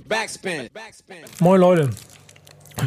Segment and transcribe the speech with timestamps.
[0.00, 0.68] Backspin.
[1.40, 1.90] Moin Leute,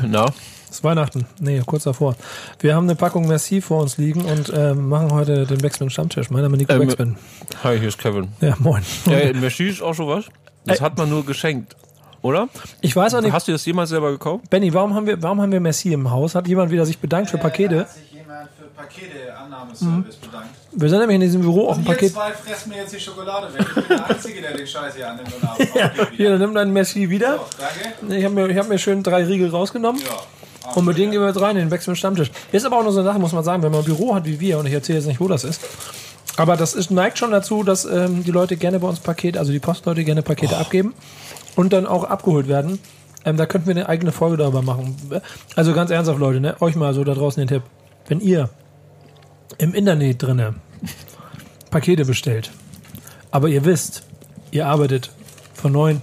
[0.05, 0.25] Na,
[0.65, 1.25] es ist Weihnachten.
[1.39, 2.15] Nee, kurz davor.
[2.59, 6.29] Wir haben eine Packung Merci vor uns liegen und ähm, machen heute den Backspin Stammtisch.
[6.29, 7.17] Mein Name ist Nico Ähm, Backspin.
[7.63, 8.29] hi, hier ist Kevin.
[8.41, 8.83] Ja, moin.
[9.05, 10.25] Ja, Merci ist auch schon was.
[10.65, 11.75] Das hat man nur geschenkt,
[12.21, 12.47] oder?
[12.81, 14.49] Ich weiß auch nicht, Hast du das jemals selber gekauft?
[14.49, 16.35] Benny, warum haben wir, warum haben wir Merci im Haus?
[16.35, 17.79] Hat jemand wieder sich bedankt für Da Pakete?
[17.81, 20.49] hat sich jemand für Pakete-Annahmeservice bedankt.
[20.81, 22.13] Wir sind nämlich in diesem Büro auch ein Und ihr Paket.
[22.13, 23.65] zwei fressen mir jetzt die Schokolade weg.
[23.67, 25.75] Ich bin der Einzige, der den Scheiß hier annimmt und.
[25.75, 27.33] Ja, hier, dann nimm dein Merci wieder.
[27.33, 28.15] So, danke.
[28.17, 30.01] Ich habe mir, ich hab mir schön drei Riegel rausgenommen.
[30.01, 30.71] Ja.
[30.75, 32.31] Und mit denen gehen wir jetzt rein in den Backspin Stammtisch.
[32.53, 34.23] Ist aber auch nur so eine Sache, muss man sagen, wenn man ein Büro hat
[34.23, 35.59] wie wir, und ich erzähle jetzt nicht, wo das ist.
[36.37, 39.51] Aber das ist, neigt schon dazu, dass ähm, die Leute gerne bei uns Pakete, also
[39.51, 40.93] die Postleute gerne Pakete abgeben
[41.57, 42.79] und dann auch abgeholt werden.
[43.25, 44.95] Ähm, da könnten wir eine eigene Folge darüber machen.
[45.57, 46.55] Also ganz ernsthaft, Leute, ne?
[46.61, 47.63] euch mal so da draußen den Tipp.
[48.07, 48.49] Wenn ihr
[49.57, 50.55] im Internet drinne
[51.71, 52.51] Pakete bestellt,
[53.31, 54.03] aber ihr wisst,
[54.51, 55.11] ihr arbeitet
[55.53, 56.01] von 9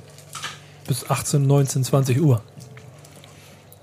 [0.87, 2.43] bis 18, 19, 20 Uhr.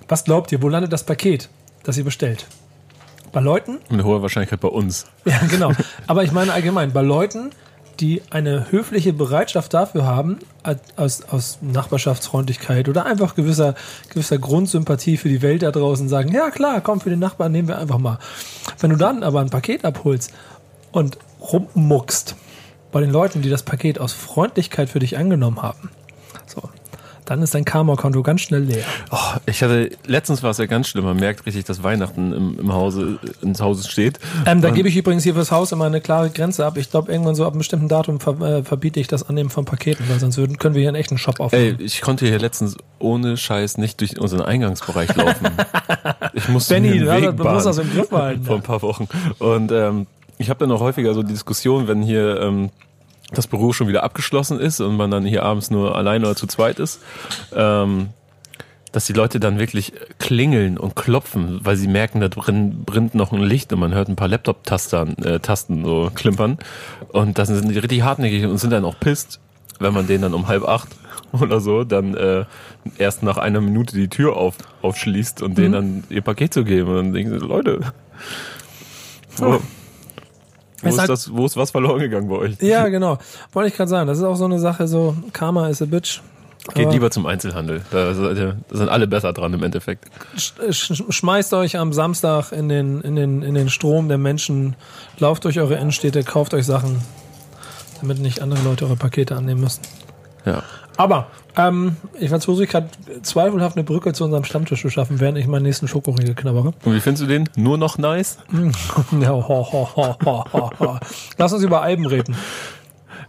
[0.07, 1.49] Was glaubt ihr, wo landet das Paket,
[1.83, 2.47] das ihr bestellt?
[3.31, 3.79] Bei Leuten?
[3.89, 5.05] Mit hoher Wahrscheinlichkeit bei uns.
[5.25, 5.71] Ja, genau.
[6.05, 7.51] Aber ich meine allgemein, bei Leuten,
[7.99, 10.39] die eine höfliche Bereitschaft dafür haben,
[10.95, 13.75] aus, aus Nachbarschaftsfreundlichkeit oder einfach gewisser,
[14.09, 17.67] gewisser Grundsympathie für die Welt da draußen sagen, ja klar, komm, für den Nachbarn nehmen
[17.67, 18.19] wir einfach mal.
[18.79, 20.31] Wenn du dann aber ein Paket abholst
[20.93, 22.35] und rummuckst
[22.91, 25.89] bei den Leuten, die das Paket aus Freundlichkeit für dich angenommen haben,
[26.45, 26.61] so,
[27.25, 28.83] dann ist dein Karma-Konto ganz schnell leer.
[29.09, 31.05] Oh, ich hatte, letztens war es ja ganz schlimm.
[31.05, 34.19] Man merkt richtig, dass Weihnachten im, im Hause, ins Hause steht.
[34.45, 36.77] Ähm, da gebe ich übrigens hier fürs Haus immer eine klare Grenze ab.
[36.77, 39.63] Ich glaube, irgendwann so ab einem bestimmten Datum ver äh, verbiete ich das Annehmen von
[39.65, 41.77] Paketen, weil sonst würden, können wir hier einen echten Shop aufmachen.
[41.79, 45.47] Ey, ich konnte hier letztens ohne Scheiß nicht durch unseren Eingangsbereich laufen.
[46.35, 48.43] Ich musste Benny, mir hast- Weg du musst das bahnen im Griff behalten.
[48.45, 49.07] vor ein paar Wochen.
[49.37, 50.07] Und ähm,
[50.43, 52.69] ich habe dann auch häufiger so die Diskussion, wenn hier ähm,
[53.31, 56.47] das Büro schon wieder abgeschlossen ist und man dann hier abends nur alleine oder zu
[56.47, 57.01] zweit ist,
[57.55, 58.09] ähm,
[58.91, 63.31] dass die Leute dann wirklich klingeln und klopfen, weil sie merken, da drin brennt noch
[63.31, 66.59] ein Licht und man hört ein paar Laptop-Tasten äh, Tasten so klimpern.
[67.07, 69.39] Und das sind die richtig hartnäckig und sind dann auch pisst,
[69.79, 70.89] wenn man denen dann um halb acht
[71.31, 72.45] oder so dann äh,
[72.97, 76.89] erst nach einer Minute die Tür auf, aufschließt und denen dann ihr Paket zu geben.
[76.89, 77.79] Und dann denken sie, Leute,
[79.37, 79.59] wo,
[80.83, 82.61] wo, ist halt- das, wo ist was verloren gegangen bei euch?
[82.61, 83.17] Ja, genau.
[83.51, 84.07] Wollte ich gerade sagen.
[84.07, 86.21] Das ist auch so eine Sache, so Karma is a bitch.
[86.75, 87.81] Geht Aber lieber zum Einzelhandel.
[87.91, 90.05] Da, sind alle besser dran im Endeffekt.
[90.37, 90.53] sch
[91.09, 94.77] schmeißt euch am Samstag in den, in, den, in den Strom der Menschen,
[95.19, 97.01] lauft durch eure Innenstädte, kauft euch Sachen,
[97.99, 99.81] damit nicht andere Leute eure Pakete annehmen müssen.
[100.45, 100.63] Ja.
[100.97, 102.89] Aber ähm, ich versuche gerade
[103.21, 106.73] zweifelhaft eine Brücke zu unserem Stammtisch zu schaffen, während ich meinen nächsten Schokoriegel knabbere.
[106.83, 107.49] Und wie findest du den?
[107.55, 108.37] Nur noch nice?
[109.19, 110.99] Ja, ho, ho, ho, ho, ho.
[111.37, 112.35] Lass uns über Alben reden.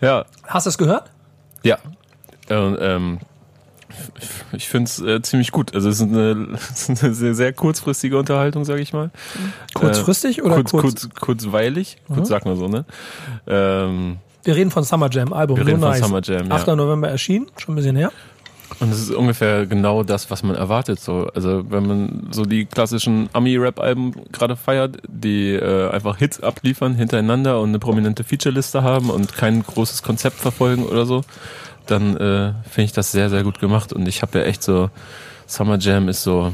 [0.01, 0.25] Ja.
[0.47, 1.11] Hast du es gehört?
[1.63, 1.79] Ja.
[2.51, 3.21] Und, ähm,
[4.53, 5.75] ich finde es äh, ziemlich gut.
[5.75, 9.11] Also es ist eine, es ist eine sehr, sehr kurzfristige Unterhaltung, sage ich mal.
[9.75, 10.83] Kurzfristig oder kurz, kurz?
[10.83, 11.99] kurz, kurzweilig?
[12.13, 12.85] Kurz sagt man so, ne?
[13.47, 15.57] Ähm, Wir reden von Summer Jam, Album.
[15.57, 16.05] Wir reden so von nice.
[16.05, 16.55] Summer Jam, ja.
[16.55, 16.69] 8.
[16.69, 18.13] November erschienen, schon ein bisschen her.
[18.81, 21.01] Und es ist ungefähr genau das, was man erwartet.
[21.01, 26.95] So, also wenn man so die klassischen Ami-Rap-Alben gerade feiert, die äh, einfach Hits abliefern
[26.95, 31.23] hintereinander und eine prominente Featureliste haben und kein großes Konzept verfolgen oder so,
[31.87, 33.93] dann äh, finde ich das sehr, sehr gut gemacht.
[33.93, 34.91] Und ich habe ja echt so,
[35.47, 36.53] Summer Jam ist so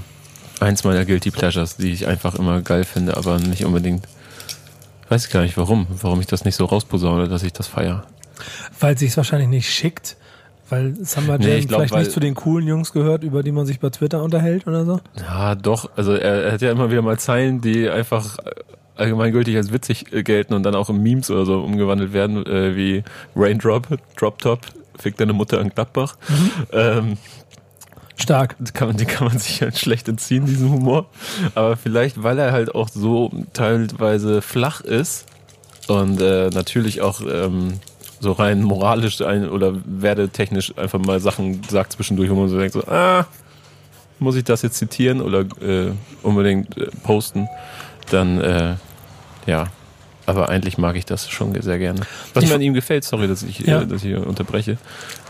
[0.60, 4.06] eins meiner Guilty Pleasures, die ich einfach immer geil finde, aber nicht unbedingt.
[5.10, 8.04] Weiß ich gar nicht warum, warum ich das nicht so rausposaune, dass ich das feiere.
[8.78, 10.16] Weil es sich wahrscheinlich nicht schickt.
[10.68, 13.80] Weil Jam Nee, glaub, vielleicht nicht zu den coolen Jungs gehört, über die man sich
[13.80, 15.00] bei Twitter unterhält oder so.
[15.18, 15.90] Ja, doch.
[15.96, 18.38] Also er, er hat ja immer wieder mal Zeilen, die einfach
[18.94, 22.76] allgemeingültig als witzig äh, gelten und dann auch in Memes oder so umgewandelt werden, äh,
[22.76, 23.02] wie
[23.34, 24.60] Raindrop, Drop Top,
[24.96, 26.16] fick deine Mutter in Gladbach.
[26.72, 27.16] Ähm,
[28.20, 28.56] Stark.
[28.58, 31.06] die kann man, kann man sich halt schlecht entziehen, diesen Humor.
[31.54, 35.26] Aber vielleicht, weil er halt auch so teilweise flach ist
[35.88, 37.74] und äh, natürlich auch ähm,
[38.20, 42.74] so rein moralisch ein oder werdetechnisch einfach mal Sachen sagt zwischendurch, wo man so denkt,
[42.74, 43.26] so, ah,
[44.18, 45.92] muss ich das jetzt zitieren oder äh,
[46.22, 47.48] unbedingt äh, posten,
[48.10, 48.74] dann äh,
[49.46, 49.66] ja.
[50.26, 52.00] Aber eigentlich mag ich das schon sehr gerne.
[52.34, 53.80] Was Ich- mir an ihm gefällt, sorry, dass ich, Ja.
[53.82, 54.76] äh, dass ich unterbreche.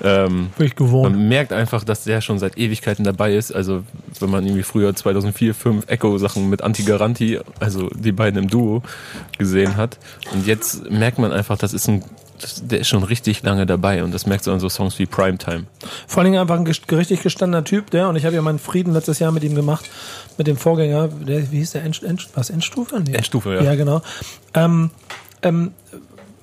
[0.02, 1.12] Ähm, Bin ich gewohnt.
[1.14, 3.52] man merkt einfach, dass der schon seit Ewigkeiten dabei ist.
[3.52, 3.82] Also,
[4.18, 8.82] wenn man irgendwie früher 2004, 5 Echo-Sachen mit Anti-Garanti, also die beiden im Duo,
[9.38, 9.98] gesehen hat.
[10.32, 12.04] Und jetzt merkt man einfach, das ist ein,
[12.40, 14.02] das, der ist schon richtig lange dabei.
[14.02, 15.66] Und das merkt so an so Songs wie Primetime.
[16.06, 18.92] Vor allen Dingen einfach ein richtig gestandener Typ, der, und ich habe ja meinen Frieden
[18.92, 19.88] letztes Jahr mit ihm gemacht,
[20.38, 23.00] mit dem Vorgänger, der, wie hieß der, End, End, was, Endstufe?
[23.00, 23.14] Nee.
[23.14, 23.62] Endstufe, ja.
[23.62, 24.02] Ja, genau.
[24.54, 24.90] Ähm,
[25.42, 25.72] ähm,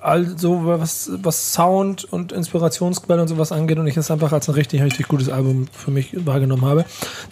[0.00, 4.54] also was, was Sound und Inspirationsquelle und sowas angeht und ich es einfach als ein
[4.54, 6.84] richtig, richtig gutes Album für mich wahrgenommen habe.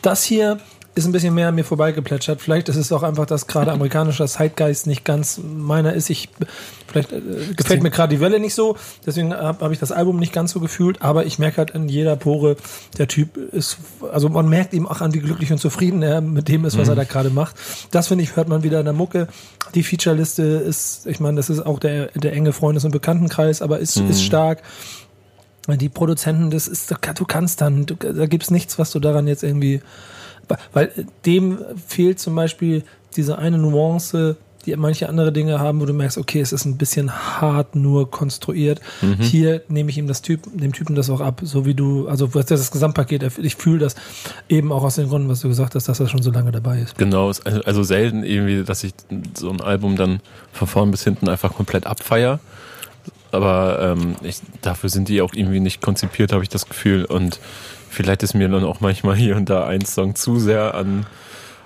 [0.02, 0.58] Das hier
[0.96, 2.40] ist ein bisschen mehr an mir vorbeigeplätschert.
[2.40, 6.10] Vielleicht ist es auch einfach, dass gerade amerikanischer Zeitgeist nicht ganz meiner ist.
[6.10, 6.30] Ich,
[6.88, 7.20] vielleicht äh,
[7.56, 8.76] gefällt mir gerade die Welle nicht so,
[9.06, 11.88] deswegen habe hab ich das Album nicht ganz so gefühlt, aber ich merke halt in
[11.88, 12.56] jeder Pore,
[12.96, 13.76] der Typ ist,
[14.10, 16.86] also man merkt ihm auch an, wie glücklich und zufrieden er mit dem ist, was
[16.88, 16.92] Mhm.
[16.92, 17.56] er da gerade macht.
[17.90, 19.28] Das finde ich, hört man wieder in der Mucke.
[19.74, 23.80] Die Featureliste ist, ich meine, das ist auch der, der enge Freundes- und Bekanntenkreis, aber
[23.80, 24.08] ist, Mhm.
[24.10, 24.62] ist stark.
[25.68, 29.42] Die Produzenten, das ist, du kannst dann, du, da gibt's nichts, was du daran jetzt
[29.42, 29.82] irgendwie,
[30.72, 30.92] weil
[31.24, 32.84] dem fehlt zum Beispiel
[33.16, 36.76] diese eine Nuance, die manche andere Dinge haben, wo du merkst, okay, es ist ein
[36.76, 38.80] bisschen hart nur konstruiert.
[39.20, 42.34] Hier nehme ich ihm das Typ, dem Typen das auch ab, so wie du, also
[42.34, 43.94] was das Gesamtpaket, ich fühle das
[44.48, 46.80] eben auch aus den Gründen, was du gesagt hast, dass er schon so lange dabei
[46.80, 46.98] ist.
[46.98, 48.92] Genau, also, also selten irgendwie, dass ich
[49.38, 50.20] so ein Album dann
[50.52, 52.40] von vorn bis hinten einfach komplett abfeier.
[53.32, 57.04] Aber ähm, ich, dafür sind die auch irgendwie nicht konzipiert, habe ich das Gefühl.
[57.04, 57.38] Und
[57.96, 61.06] vielleicht ist mir dann auch manchmal hier und da ein Song zu sehr an,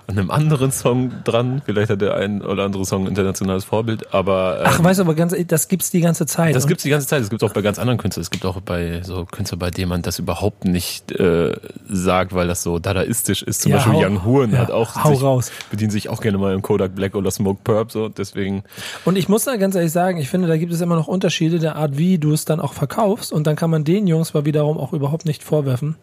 [0.07, 1.63] an einem anderen Song dran.
[1.65, 5.05] Vielleicht hat der ein oder andere Song ein internationales Vorbild, aber ähm, Ach, weißt du,
[5.05, 6.57] aber ganz, das gibt's die ganze Zeit.
[6.57, 7.23] das gibt's die ganze Zeit.
[7.23, 8.23] Es gibt auch bei ganz anderen Künstlern.
[8.23, 11.53] Es gibt auch bei so Künstlern, bei denen man das überhaupt nicht äh,
[11.89, 13.63] sagt, weil das so dadaistisch ist.
[13.63, 15.53] Zum Ja, Beispiel hau- Young Horn ja, hat auch hau sich, raus.
[15.71, 17.93] bedient sich auch gerne mal im Kodak Black oder Smoke Purp.
[17.93, 18.65] So deswegen.
[19.05, 21.61] Und ich muss da ganz ehrlich sagen, ich finde, da gibt es immer noch Unterschiede
[21.61, 23.33] der Art, wie du es dann auch verkaufst.
[23.33, 25.95] Und dann kann man den Jungs aber wiederum auch überhaupt nicht vorwerfen,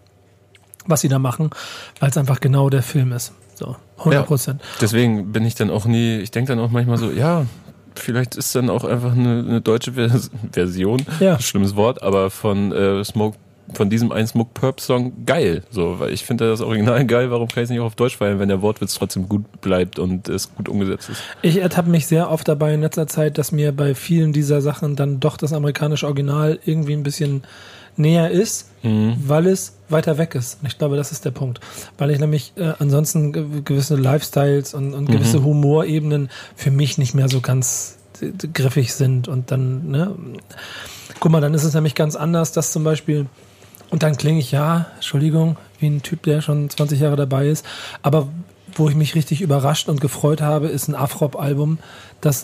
[0.88, 1.50] was sie da machen,
[2.00, 3.34] weil es einfach genau der Film ist.
[3.56, 4.62] So, 100 Prozent.
[4.81, 6.18] Deswegen bin ich dann auch nie.
[6.18, 7.45] Ich denke dann auch manchmal so, ja.
[7.95, 11.39] Vielleicht ist dann auch einfach eine, eine deutsche Vers Version, Ja.
[11.39, 13.36] schlimmes Wort, aber von äh, Smoke,
[13.74, 15.63] von diesem einen Smoke Purp Song geil.
[15.72, 17.31] So, weil ich finde das Original geil.
[17.31, 19.98] Warum kann ich es nicht auch auf Deutsch feiern, wenn der Wortwitz trotzdem gut bleibt
[19.98, 21.24] und es gut umgesetzt ist?
[21.42, 24.95] Ich ertappe mich sehr oft dabei in letzter Zeit, dass mir bei vielen dieser Sachen
[24.95, 27.42] dann doch das amerikanische Original irgendwie ein bisschen
[27.97, 28.69] näher ist,
[29.27, 30.59] weil es weiter weg ist.
[30.61, 31.59] Und ich glaube, das ist der Punkt.
[31.97, 37.13] Weil ich nämlich äh, ansonsten ge gewisse Lifestyles und, und gewisse Humorebenen für mich nicht
[37.13, 39.27] mehr so ganz äh, griffig sind.
[39.27, 40.15] Und dann, ne,
[41.19, 43.27] guck mal, dann ist es nämlich ganz anders, dass zum Beispiel,
[43.89, 47.65] und dann klinge ich ja, Entschuldigung, wie ein Typ, der schon 20 Jahre dabei ist,
[48.01, 48.27] aber
[48.75, 51.79] wo ich mich richtig überrascht und gefreut habe, ist ein Afrop-Album,
[52.21, 52.43] das,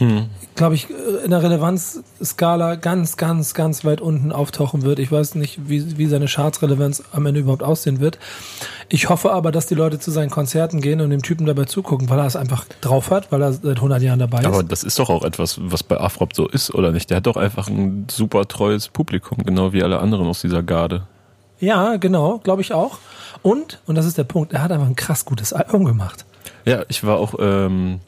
[0.56, 0.88] glaube ich,
[1.24, 5.00] in der Relevanzskala ganz, ganz, ganz weit unten auftauchen wird.
[5.00, 8.20] Ich weiß nicht, wie, wie seine Charts-Relevanz am Ende überhaupt aussehen wird.
[8.90, 12.10] Ich hoffe aber, dass die Leute zu seinen Konzerten gehen und dem Typen dabei zugucken,
[12.10, 14.46] weil er es einfach drauf hat, weil er seit 100 Jahren dabei ist.
[14.46, 17.10] Aber das ist doch auch etwas, was bei Afrop so ist, oder nicht?
[17.10, 21.08] Der hat doch einfach ein super treues Publikum, genau wie alle anderen aus dieser Garde.
[21.60, 23.00] Ja, genau, glaube ich auch.
[23.42, 26.26] Und, und das ist der Punkt, er hat einfach ein krass gutes Album gemacht.
[26.66, 28.00] Ja, ich war auch ähm,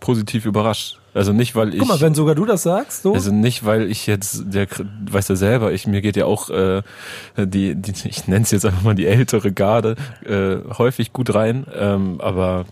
[0.00, 0.98] positiv überrascht.
[1.14, 1.80] Also nicht, weil ich.
[1.80, 3.14] Guck mal, wenn sogar du das sagst, so.
[3.14, 4.68] also nicht, weil ich jetzt, der
[5.10, 6.82] weiß ja selber, ich mir geht ja auch äh,
[7.36, 11.66] die, die ich nenne es jetzt einfach mal die ältere Garde äh, häufig gut rein,
[11.74, 12.66] ähm, aber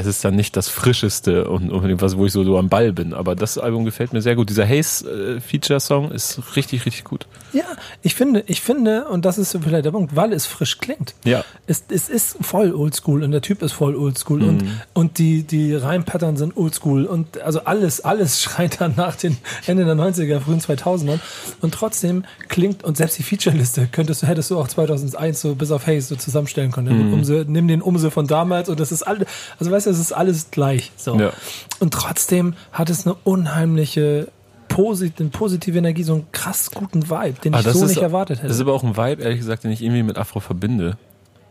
[0.00, 2.92] es ist dann nicht das frischeste und unbedingt was, wo ich so, so am Ball
[2.92, 3.14] bin.
[3.14, 4.48] Aber das Album gefällt mir sehr gut.
[4.48, 7.26] Dieser Haze-Feature-Song ist richtig, richtig gut.
[7.52, 7.64] Ja,
[8.02, 11.14] ich finde, ich finde, und das ist vielleicht der Punkt, weil es frisch klingt.
[11.24, 11.44] Ja.
[11.66, 14.64] Es, es ist voll oldschool und der Typ ist voll oldschool und,
[14.94, 19.36] und die, die Reimpattern sind oldschool und also alles, alles schreit dann nach den
[19.66, 21.18] Ende der 90er, frühen 2000ern
[21.60, 25.70] und trotzdem klingt und selbst die Featureliste könntest du, hättest du auch 2001 so bis
[25.70, 27.12] auf Haze so zusammenstellen können.
[27.12, 29.26] Umse, nimm den Umse von damals und das ist alles,
[29.58, 31.18] also weißt du, es ist alles gleich, so.
[31.18, 31.32] Ja.
[31.78, 34.28] Und trotzdem hat es eine unheimliche
[34.68, 38.02] posit eine positive Energie, so einen krass guten Vibe, den Ah, ich so ist, nicht
[38.02, 38.46] erwartet hätte.
[38.48, 40.96] Das ist aber auch ein Vibe, ehrlich gesagt, den ich irgendwie mit Afro verbinde.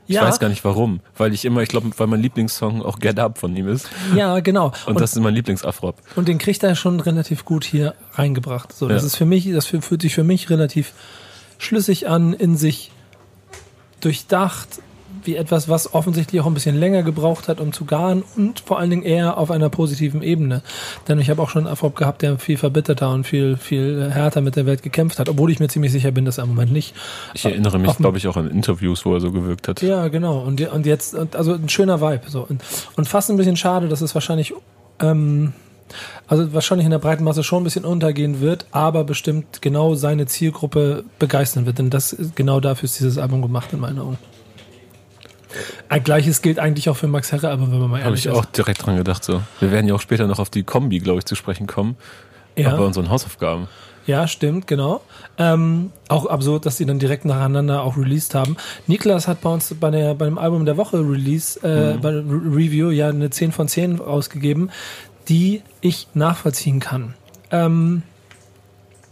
[0.07, 0.23] Ich Ja.
[0.23, 1.01] weiß gar nicht warum.
[1.17, 3.87] Weil ich immer, ich glaube, weil mein Lieblingssong auch Get Up von ihm ist.
[4.15, 4.67] Ja, genau.
[4.85, 5.93] Und, Und, das ist mein Lieblingsafro.
[6.15, 8.71] und den kriegt er schon relativ gut hier reingebracht.
[8.73, 9.07] So, das Ja.
[9.07, 10.93] ist für mich, das fü- fühlt sich für mich relativ
[11.59, 12.91] schlüssig an, in sich
[14.01, 14.81] durchdacht,
[15.29, 18.79] wie etwas, was offensichtlich auch ein bisschen länger gebraucht hat, um zu garen und vor
[18.79, 20.63] allen Dingen eher auf einer positiven Ebene.
[21.07, 24.41] Denn ich habe auch schon einen Afrop gehabt, der viel verbitterter und viel, viel härter
[24.41, 26.71] mit der Welt gekämpft hat, obwohl ich mir ziemlich sicher bin, dass er im Moment
[26.71, 26.95] nicht.
[27.35, 29.83] Ich erinnere mich, glaube ich, auch an Interviews, wo er so gewirkt hat.
[29.83, 30.39] Ja, genau.
[30.39, 32.23] Und, und jetzt, also ein schöner Vibe.
[32.27, 32.45] So.
[32.49, 32.63] Und,
[32.95, 34.55] und fast ein bisschen schade, dass es wahrscheinlich,
[34.99, 35.53] ähm,
[36.27, 40.25] also wahrscheinlich in der breiten Masse schon ein bisschen untergehen wird, aber bestimmt genau seine
[40.25, 41.77] Zielgruppe begeistern wird.
[41.77, 44.17] Denn das genau dafür ist dieses Album gemacht, in meinen Augen.
[45.89, 48.31] Ein Gleiches gilt eigentlich auch für Max Herre, aber wenn man mal Habe ehrlich ich
[48.31, 49.23] auch direkt dran gedacht.
[49.23, 49.41] So.
[49.59, 51.95] Wir werden ja auch später noch auf die Kombi, glaube ich, zu sprechen kommen.
[52.55, 52.65] ist.
[52.67, 53.67] Auch bei Ja, unseren Hausaufgaben.
[54.05, 55.01] ja, stimmt, genau.
[55.37, 58.57] Ähm, auch absurd, dass sie dann direkt nacheinander auch released haben.
[58.87, 62.21] Niklas hat bei uns bei, der, bei dem Album der Woche Release, äh, bei der
[62.21, 64.71] Re Review ja eine 10 von 10 ausgegeben,
[65.29, 67.13] die ich nachvollziehen kann.
[67.51, 68.03] Ähm,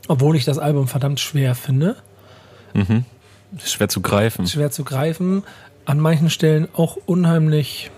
[0.09, 1.95] Obwohl ich das Album verdammt schwer finde.
[3.55, 4.45] Ist schwer zu greifen.
[4.47, 5.43] schwer zu greifen.
[5.87, 7.91] An manchen Stellen auch unheimlich.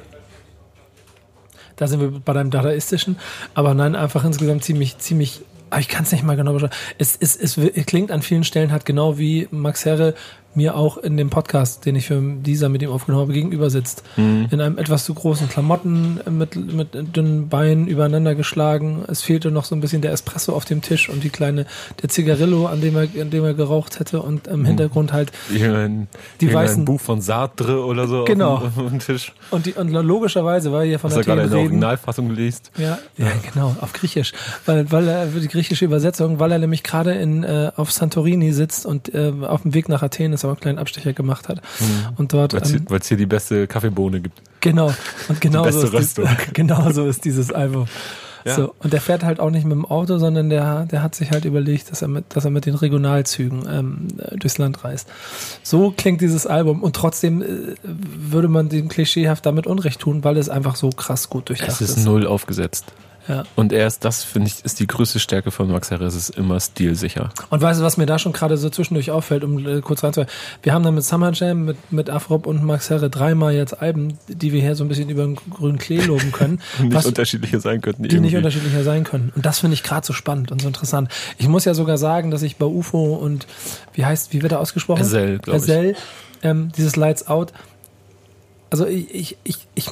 [1.75, 3.17] Da sind wir bei deinem Dadaistischen,
[3.55, 5.41] aber nein, einfach insgesamt ziemlich, ziemlich.
[5.71, 6.73] Aber ich kann es nicht mal genau beschreiben.
[6.99, 10.13] Es, es, es, es klingt an vielen Stellen halt genau wie Max Herre
[10.55, 14.03] mir auch in dem Podcast, den ich für dieser mit ihm aufgenommen habe, gegenüber sitzt.
[14.17, 19.03] In einem etwas zu großen Klamotten mit, mit dünnen Beinen übereinander geschlagen.
[19.07, 21.65] Es fehlte noch so ein bisschen der Espresso auf dem Tisch und die kleine,
[22.01, 26.07] der Zigarillo, an dem er, an dem er geraucht hätte und im Hintergrund halt Irgendein,
[26.41, 28.55] Die irgendein weißen- Buch von Sartre oder so Genau.
[28.55, 29.33] auf, dem, auf dem Tisch.
[29.51, 32.71] Und, die, und logischerweise, weil hier von Was der er gerade in der Originalfassung liest.
[32.77, 34.33] ja, ja, genau, auf Griechisch.
[34.65, 38.85] Weil, weil er, die griechische Übersetzung, weil er nämlich gerade in, äh, auf Santorini sitzt
[38.85, 41.61] und äh, auf dem Weg nach Athen ist, aber einen kleinen Abstecher gemacht hat.
[42.17, 44.41] Und dort, Weil es hier, ähm, hier die beste Kaffeebohne gibt.
[44.61, 44.93] genau,
[45.27, 46.27] und genau beste so, ist Röstung.
[46.53, 47.87] genau so ist dieses Album.
[48.45, 48.55] Ja.
[48.55, 51.31] So, und der fährt halt auch nicht mit dem Auto, sondern der, der hat sich
[51.31, 55.09] halt überlegt, dass er mit, dass er mit den Regionalzügen ähm, äh, durchs Land reist.
[55.61, 60.37] So klingt dieses Album und trotzdem äh, würde man dem klischeehaft damit Unrecht tun, weil
[60.37, 62.85] es einfach so krass gut durchdacht Es ist null aufgesetzt.
[63.29, 63.43] Ja.
[63.55, 66.05] Und er ist, das finde ich, ist die größte Stärke von Max Herre.
[66.05, 67.29] Es ist immer stilsicher.
[67.51, 70.29] Und weißt du, was mir da schon gerade so zwischendurch auffällt, um äh, kurz reinzuhören?
[70.63, 74.17] Wir haben dann mit Summer Jam, mit, mit Afrop und Max Herre dreimal jetzt Alben,
[74.27, 77.59] die wir hier so ein bisschen über den grünen Klee loben können, Nicht was, unterschiedliche
[77.59, 78.01] sein könnten.
[78.01, 78.37] die nicht irgendwie.
[78.37, 79.31] unterschiedlicher sein können.
[79.35, 81.09] Und das finde ich gerade so spannend und so interessant.
[81.37, 83.45] Ich muss ja sogar sagen, dass ich bei UFO und,
[83.93, 85.01] wie heißt, wie wird er ausgesprochen?
[85.03, 85.63] Ezel, glaub ich.
[85.63, 85.95] Ezel,
[86.41, 87.53] ähm, dieses Lights Out.
[88.71, 89.91] Also ich, ich, ich, ich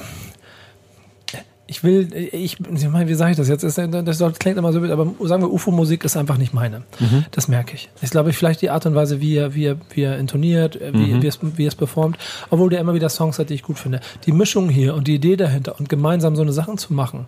[1.70, 3.62] ich will, ich, ich meine, wie sage ich das jetzt?
[3.62, 6.82] Das, klingt immer so, wild, aber sagen wir, UFO-Musik ist einfach nicht meine.
[6.98, 7.26] Mhm.
[7.30, 7.90] Das merke ich.
[8.00, 11.12] Ich glaube, vielleicht die Art und Weise, wie er, wie er, wie er intoniert, wie,
[11.12, 11.22] Mhm.
[11.22, 12.16] wie, es, wie er es performt,
[12.48, 14.00] obwohl der immer wieder Songs hat, die ich gut finde.
[14.24, 17.26] Die Mischung hier und die Idee dahinter und gemeinsam so eine Sachen zu machen,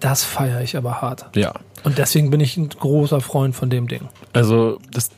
[0.00, 1.26] das feiere ich aber hart.
[1.36, 1.52] Ja.
[1.84, 4.08] Und deswegen bin ich ein großer Freund von dem Ding.
[4.32, 5.10] Also, das,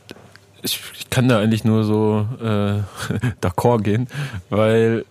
[0.63, 2.79] ich, ich kann da eigentlich nur so äh,
[3.41, 4.07] d'accord gehen,
[4.49, 5.05] weil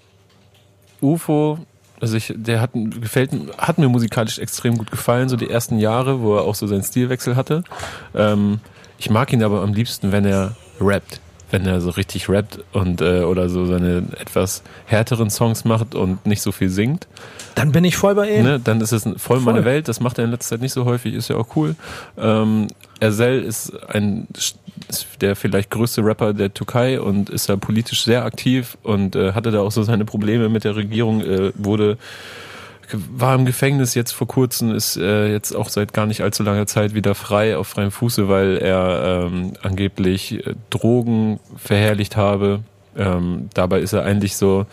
[1.00, 1.58] UFO,
[2.00, 6.20] also ich, der hat, gefällt, hat mir musikalisch extrem gut gefallen, so die ersten Jahre,
[6.20, 7.64] wo er auch so seinen Stilwechsel hatte.
[8.14, 8.60] Ähm,
[8.98, 11.20] ich mag ihn aber am liebsten, wenn er rappt.
[11.50, 16.26] Wenn er so richtig rappt und äh, oder so seine etwas härteren Songs macht und
[16.26, 17.08] nicht so viel singt.
[17.54, 18.44] Dann bin ich voll bei ihm.
[18.44, 19.64] Ne, dann ist es voll, meine Voll.
[19.64, 19.88] Welt.
[19.88, 21.74] Das macht er in letzter Zeit nicht so häufig, ist ja auch cool.
[22.18, 22.66] Ähm,
[23.00, 24.28] Ersel ist ein
[24.88, 29.32] ist der vielleicht größte Rapper der Türkei und ist da politisch sehr aktiv und äh,
[29.32, 31.98] hatte da auch so seine Probleme mit der Regierung, äh, wurde
[32.92, 36.66] war im Gefängnis jetzt vor kurzem, ist äh, jetzt auch seit gar nicht allzu langer
[36.66, 42.60] Zeit wieder frei auf freiem Fuße, weil er ähm, angeblich äh, Drogen verherrlicht habe.
[42.98, 44.66] Ähm, dabei ist er eigentlich so,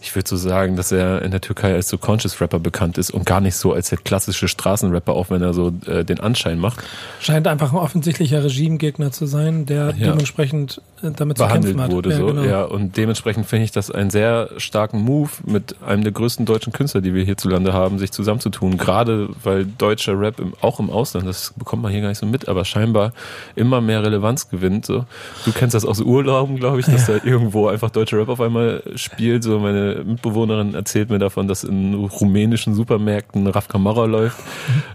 [0.00, 3.10] ich würde so sagen, dass er in der Türkei als so Conscious Rapper bekannt ist
[3.10, 6.58] und gar nicht so als der klassische Straßenrapper, auch wenn er so äh, den Anschein
[6.58, 6.80] macht.
[7.20, 10.10] Scheint einfach ein offensichtlicher Regimegegner zu sein, der Ja.
[10.10, 11.92] dementsprechend äh, damit zu behandelt kämpfen hat.
[11.92, 12.16] wurde.
[12.16, 12.26] so.
[12.26, 12.42] genau.
[12.42, 16.72] Ja, und dementsprechend finde ich das einen sehr starken Move, mit einem der größten deutschen
[16.72, 18.76] Künstler, die wir hierzulande haben, sich zusammenzutun.
[18.76, 22.26] Gerade weil deutscher Rap im, auch im Ausland, das bekommt man hier gar nicht so
[22.26, 23.12] mit, aber scheinbar
[23.56, 24.84] immer mehr Relevanz gewinnt.
[24.86, 25.04] So.
[25.44, 28.82] Du kennst das aus Urlauben, glaube ich, dass da irgendwo einfach deutscher Rap auf einmal
[28.96, 29.42] spielt.
[29.44, 34.38] So meine Mitbewohnerin erzählt mir davon, dass in rumänischen Supermärkten Raf Kamara läuft.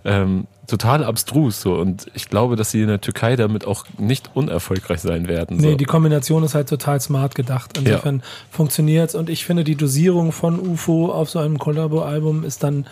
[0.06, 4.32] Ähm, total abstrus so und ich glaube, dass sie in der Türkei damit auch nicht
[4.34, 5.58] unerfolgreich sein werden.
[5.58, 5.76] Nee, so.
[5.78, 7.78] die Kombination ist halt total smart gedacht.
[7.78, 12.86] Insofern funktioniert's und ich finde die Dosierung von UFO auf so einem Collabo-Album ist dann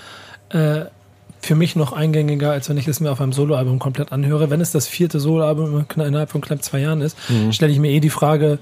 [0.49, 0.85] äh,
[1.41, 4.49] für mich noch eingängiger, als wenn ich es mir auf einem Soloalbum komplett anhöre.
[4.49, 7.51] Wenn es das vierte Soloalbum innerhalb von knapp zwei Jahren ist, Mhm.
[7.51, 8.59] stelle ich mir eh die Frage,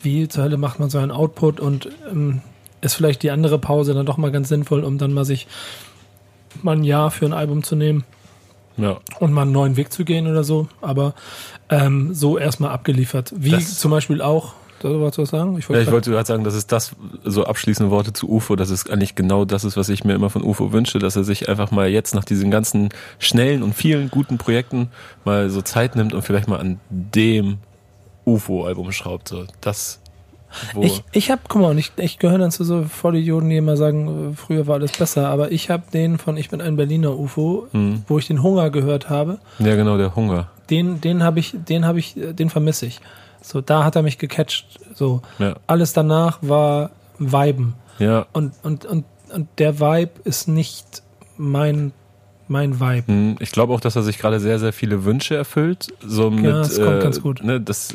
[0.00, 2.40] wie zur Hölle macht man so einen Output und ähm,
[2.80, 5.46] ist vielleicht die andere Pause dann doch mal ganz sinnvoll, um dann mal sich
[6.62, 8.04] mal ein Jahr für ein Album zu nehmen
[8.76, 8.98] ja.
[9.20, 11.14] und mal einen neuen Weg zu gehen oder so, aber
[11.68, 13.32] ähm, so erstmal abgeliefert.
[13.36, 15.52] Wie Das- zum Beispiel auch, da wolltest du was sagen?
[15.54, 16.92] Ja, ich wollte gerade sagen, das ist das,
[17.24, 20.30] so abschließende Worte zu UFO, dass es eigentlich genau das ist, was ich mir immer
[20.30, 24.08] von UFO wünsche, dass er sich einfach mal jetzt nach diesen ganzen schnellen und vielen
[24.08, 24.88] guten Projekten
[25.24, 27.58] mal so Zeit nimmt und vielleicht mal an dem
[28.32, 29.28] UFO-Album schraubt.
[29.28, 30.00] So, das,
[30.74, 33.76] wo, Ich, ich habe, guck mal, ich, ich gehöre dann zu so Vollidioten, die immer
[33.76, 37.18] sagen, äh, früher war alles besser, aber ich habe den von Ich bin ein Berliner
[37.18, 38.02] UFO, Hm.
[38.08, 40.48] wo ich den Hunger gehört habe, ja genau, der Hunger.
[40.70, 43.00] den, den habe ich, den habe ich, äh, den vermisse ich.
[43.42, 44.80] So, da hat er mich gecatcht.
[44.94, 47.74] So, Ja, alles danach war Viben.
[47.98, 48.26] ja.
[48.32, 51.02] Und, und, und, und der Vibe ist nicht
[51.36, 51.92] mein,
[52.48, 53.06] mein Vibe.
[53.06, 55.88] Hm, Ich glaube auch, dass er sich gerade sehr, sehr viele Wünsche erfüllt.
[56.04, 57.44] So mit, das kommt äh, ganz gut.
[57.44, 57.94] Ne, das,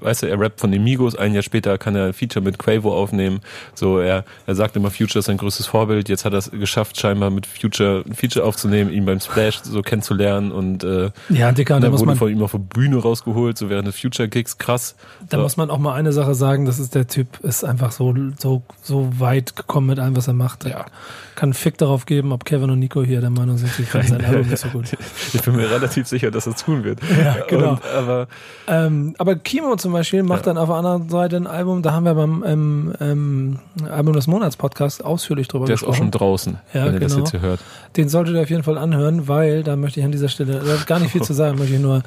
[0.00, 2.58] weißt du, er rappt von den Migos, ein Jahr später kann er ein Feature mit
[2.58, 3.40] Quavo aufnehmen.
[3.74, 6.08] So, er, er sagt immer, Future ist sein größtes Vorbild.
[6.08, 9.82] Jetzt hat er es geschafft, scheinbar mit Future ein Feature aufzunehmen, ihn beim Splash so
[9.82, 13.70] kennenzulernen und äh, Ja, Dicker, da wurde man, von ihm auf der Bühne rausgeholt, so
[13.70, 14.58] während des Future-Gigs.
[14.58, 14.94] Krass.
[15.28, 15.42] da So.
[15.42, 18.62] muss man auch mal eine Sache sagen, das ist der Typ, ist einfach so, so,
[18.82, 20.64] so weit gekommen mit allem, was er macht.
[20.64, 20.86] Ja.
[21.34, 24.08] Kann einen Fick darauf geben, ob Kevin und Nico hier der Meinung sind, sie finden
[24.08, 24.86] sein Album nicht so gut.
[25.32, 27.00] Ich bin mir relativ sicher, dass er es tun wird.
[27.22, 27.72] Ja, genau.
[27.72, 28.28] Und, aber
[28.66, 30.52] Ähm, aber Kimo zum Beispiel macht Ja.
[30.52, 33.58] dann auf der anderen Seite ein Album, da haben wir beim ähm, ähm,
[33.90, 35.98] Album des Monats Podcast ausführlich drüber der ist auch gesprochen.
[36.04, 37.24] schon draußen, Ja, wenn ihr das genau.
[37.24, 37.60] jetzt hier hört.
[37.96, 41.00] Den solltet ihr auf jeden Fall anhören, weil da möchte ich an dieser Stelle gar
[41.00, 42.02] nicht viel zu sagen, möchte ich nur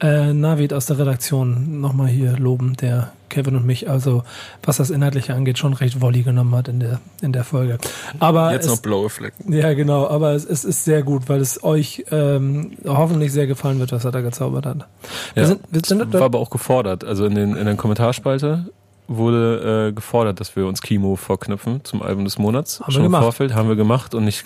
[0.00, 4.22] äh, Navid aus der Redaktion nochmal hier loben, der Kevin und mich, also
[4.62, 7.78] was das Inhaltliche angeht, schon recht Wolli genommen hat in der, in der Folge.
[8.18, 9.52] Aber Jetzt es, noch blaue Flecken.
[9.52, 13.78] ja, genau, aber es, es ist sehr gut, weil es euch ähm, hoffentlich sehr gefallen
[13.78, 14.86] wird, was er da gezaubert hat.
[15.34, 17.04] Wir Ja, sind, wir sind war aber auch gefordert.
[17.04, 18.66] Also in den in der Kommentarspalte
[19.08, 22.80] wurde äh, gefordert, dass wir uns Kimo vorknüpfen zum Album des Monats.
[22.80, 23.22] Haben wir Schon im gemacht.
[23.24, 24.44] Vorfeld haben wir gemacht und ich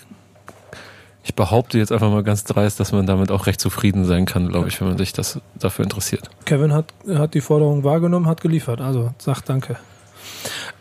[1.25, 4.47] ich behaupte jetzt einfach mal ganz dreist, dass man damit auch recht zufrieden sein kann,
[4.47, 6.29] glaube ich, wenn man sich das dafür interessiert.
[6.45, 8.79] Kevin hat, hat die Forderung wahrgenommen, hat geliefert.
[8.79, 9.75] Also sagt danke.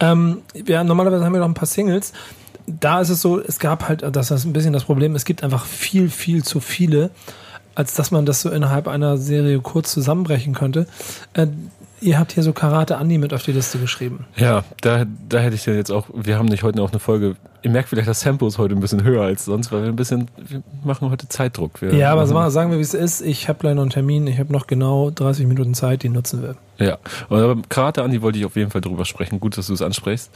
[0.00, 2.12] Ähm, ja, normalerweise haben wir noch ein paar Singles.
[2.66, 5.42] Da ist es so, es gab halt, das ist ein bisschen das Problem, es gibt
[5.42, 7.10] einfach viel, viel zu viele,
[7.74, 10.86] als dass man das so innerhalb einer Serie kurz zusammenbrechen könnte.
[11.32, 11.46] Äh,
[12.02, 14.26] ihr habt hier so Karate Andi mit auf die Liste geschrieben.
[14.36, 17.36] Ja, da, da hätte ich ja jetzt auch, wir haben nicht heute auch eine Folge,
[17.64, 19.96] ihr merkt vielleicht, das Tempo ist heute ein bisschen höher als sonst, weil wir ein
[19.96, 21.80] bisschen, wir machen heute Zeitdruck.
[21.80, 23.22] Wir Ja, aber machen, sagen wir, wie es ist.
[23.22, 26.42] Ich habe gleich noch einen Termin, ich habe noch genau 30 Minuten Zeit, die nutzen
[26.42, 26.56] wir.
[26.78, 26.98] Ja,
[27.30, 29.40] und aber Karate Andi wollte ich auf jeden Fall drüber sprechen.
[29.40, 30.30] Gut, dass du es ansprichst.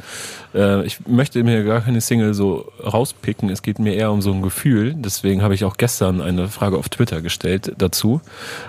[0.54, 3.50] Äh, ich möchte mir gar keine Single so rauspicken.
[3.50, 4.94] Es geht mir eher um so ein Gefühl.
[4.94, 8.22] Deswegen habe ich auch gestern eine Frage auf Twitter gestellt dazu.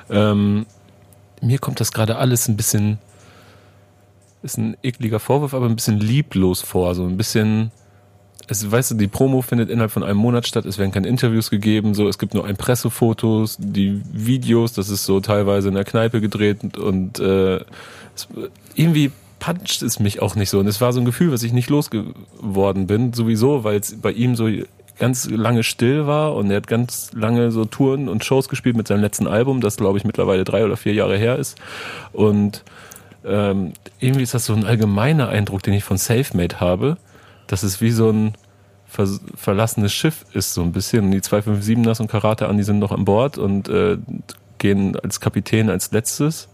[0.10, 0.66] Ähm,
[1.42, 2.98] mir kommt das gerade alles ein bisschen,
[4.44, 6.94] ist ein ekliger Vorwurf, aber ein bisschen lieblos vor.
[6.94, 7.72] So ein bisschen,
[8.50, 10.66] es, weißt du, die Promo findet innerhalb von einem Monat statt.
[10.66, 11.94] Es werden keine Interviews gegeben.
[11.94, 14.74] So, es gibt nur ein Pressefotos, die Videos.
[14.74, 17.58] Das ist so teilweise in der Kneipe gedreht und äh,
[18.16, 18.28] es,
[18.76, 20.60] irgendwie puncht es mich auch nicht so.
[20.60, 23.14] Und es war so ein Gefühl, was ich nicht losgeworden bin.
[23.14, 24.50] Sowieso, weil es bei ihm so
[24.98, 28.88] ganz lange still war und er hat ganz lange so Touren und Shows gespielt mit
[28.88, 31.58] seinem letzten Album, das glaube ich mittlerweile drei oder vier Jahre her ist.
[32.12, 32.64] Und
[33.26, 36.98] ähm, irgendwie ist das so ein allgemeiner Eindruck, den ich von Selfmade habe,
[37.50, 38.34] dass es wie so ein
[38.86, 41.06] ver verlassenes Schiff ist, so ein bisschen.
[41.06, 43.98] Und die 257ers und Karate an, die sind noch an Bord und äh,
[44.58, 46.50] gehen als Kapitän als letztes.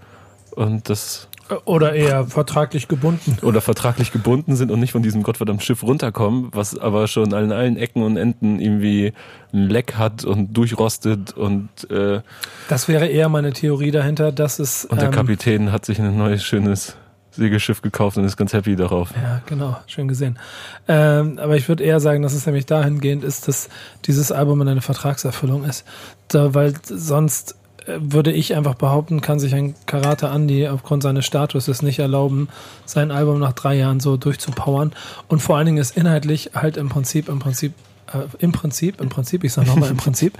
[0.51, 1.27] Und das
[1.65, 3.37] Oder eher vertraglich gebunden.
[3.41, 7.51] oder vertraglich gebunden sind und nicht von diesem gottverdammten Schiff runterkommen, was aber schon an
[7.51, 9.13] allen Ecken und Enden irgendwie
[9.53, 12.21] ein Leck hat und durchrostet und, äh,
[12.69, 14.85] Das wäre eher meine Theorie dahinter, dass es.
[14.85, 16.95] und der ähm, Kapitän hat sich ein neues schönes
[17.35, 19.11] Segelschiff gekauft und ist ganz happy darauf.
[19.15, 20.39] Ja, genau, schön gesehen.
[20.87, 23.69] Ähm, aber ich würde eher sagen, dass es nämlich dahingehend ist, dass
[24.05, 25.85] dieses Album eine Vertragserfüllung ist.
[26.27, 31.25] Da, weil sonst äh, würde ich einfach behaupten, kann sich ein Karate Andy aufgrund seines
[31.25, 32.49] Status nicht erlauben,
[32.85, 34.93] sein Album nach drei Jahren so durchzupowern.
[35.27, 37.73] Und vor allen Dingen ist inhaltlich halt im Prinzip, im Prinzip,
[38.13, 40.37] äh, im Prinzip, im Prinzip, ich sag nochmal im Prinzip,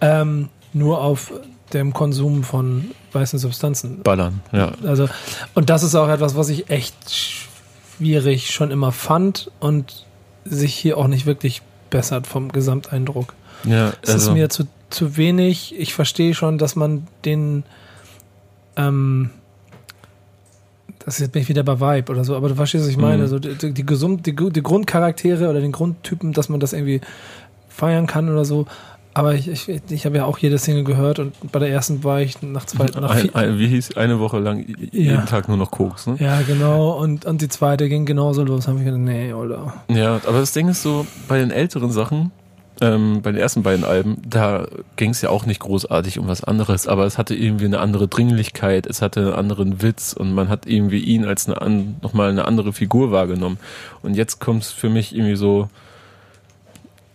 [0.00, 1.32] ähm, nur auf
[1.74, 4.72] dem Konsum von weißen Substanzen Ballern, ja.
[4.84, 5.08] also,
[5.54, 10.06] und das ist auch etwas, was ich echt schwierig schon immer fand und
[10.44, 13.34] sich hier auch nicht wirklich bessert vom Gesamteindruck.
[13.64, 15.78] Ja, Es ist also, mir zu, zu wenig.
[15.78, 17.64] Ich verstehe schon, dass man den,
[18.76, 19.30] ähm,
[21.00, 22.96] das ist jetzt bin ich wieder bei Vibe oder so, aber du verstehst, was ich
[22.96, 23.24] meine.
[23.24, 23.28] Mhm.
[23.28, 27.00] So die, die, die, gesund, die, die Grundcharaktere oder den Grundtypen, dass man das irgendwie
[27.68, 28.66] feiern kann oder so.
[29.12, 32.20] Aber ich, ich, ich habe ja auch jede Single gehört und bei der ersten war
[32.20, 35.22] ich nach zwei, nach ein, ein, wie hieß, eine Woche lang jeden Ja.
[35.22, 36.16] Tag nur noch Koks, ne?
[36.20, 36.92] Ja, genau.
[36.92, 38.68] Und, und die zweite ging genauso los.
[38.68, 39.74] Haben wir gedacht, nee, oder?
[39.88, 42.30] Ja, aber das Ding ist so, bei den älteren Sachen,
[42.80, 46.44] ähm, bei den ersten beiden Alben, da ging es ja auch nicht großartig um was
[46.44, 50.48] anderes, aber es hatte irgendwie eine andere Dringlichkeit, es hatte einen anderen Witz und man
[50.48, 53.58] hat irgendwie ihn als eine an, nochmal eine andere Figur wahrgenommen.
[54.02, 55.68] Und jetzt kommt es für mich irgendwie so,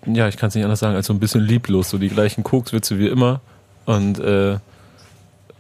[0.06, 2.44] ja, ich kann es nicht anders sagen, als so ein bisschen lieblos, so die gleichen
[2.44, 3.42] Kokswitze wie immer
[3.86, 4.58] und äh,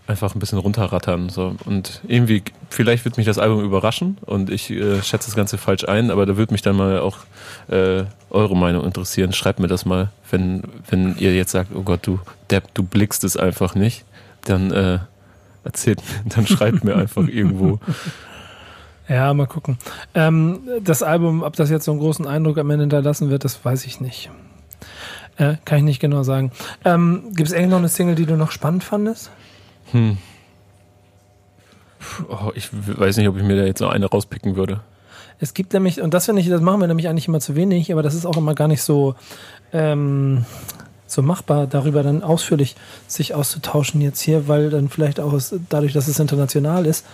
[0.07, 1.29] einfach ein bisschen runterrattern.
[1.29, 1.55] So.
[1.65, 5.87] Und irgendwie, vielleicht wird mich das Album überraschen und ich äh, schätze das Ganze falsch
[5.87, 7.17] ein, aber da würde mich dann mal auch
[7.69, 9.33] äh, eure Meinung interessieren.
[9.33, 12.19] Schreibt mir das mal, wenn, wenn ihr jetzt sagt, oh Gott, du
[12.51, 14.05] Depp, du blickst es einfach nicht,
[14.43, 14.99] dann äh,
[15.63, 17.79] erzählt, dann schreibt mir einfach irgendwo.
[19.07, 19.77] Ja, mal gucken.
[20.13, 23.63] Ähm, das Album, ob das jetzt so einen großen Eindruck am Ende hinterlassen wird, das
[23.63, 24.31] weiß ich nicht.
[25.37, 26.51] Äh, kann ich nicht genau sagen.
[26.83, 29.31] Ähm, Gibt es eigentlich noch eine Single, die du noch spannend fandest?
[29.91, 30.17] Hm.
[32.29, 34.81] Oh, ich weiß nicht, ob ich mir da jetzt noch eine rauspicken würde.
[35.39, 37.91] Es gibt nämlich, und das finde ich, das machen wir nämlich eigentlich immer zu wenig,
[37.91, 39.15] aber das ist auch immer gar nicht so,
[39.73, 40.45] ähm,
[41.15, 42.75] so machbar, darüber dann ausführlich
[43.07, 47.05] sich auszutauschen jetzt hier, weil dann vielleicht auch es, dadurch, dass es international ist,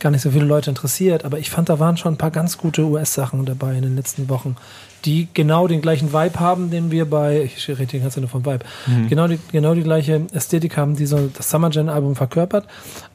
[0.00, 1.24] gar nicht so viele Leute interessiert.
[1.24, 4.28] Aber ich fand, da waren schon ein paar ganz gute US-Sachen dabei in den letzten
[4.28, 4.56] Wochen,
[5.04, 8.44] die genau den gleichen Vibe haben, den wir bei, ich rede hier ganz nur vom
[8.44, 8.64] Vibe,
[9.08, 12.66] genau, die, genau die gleiche Ästhetik haben, die so das Summer Gen Album verkörpert,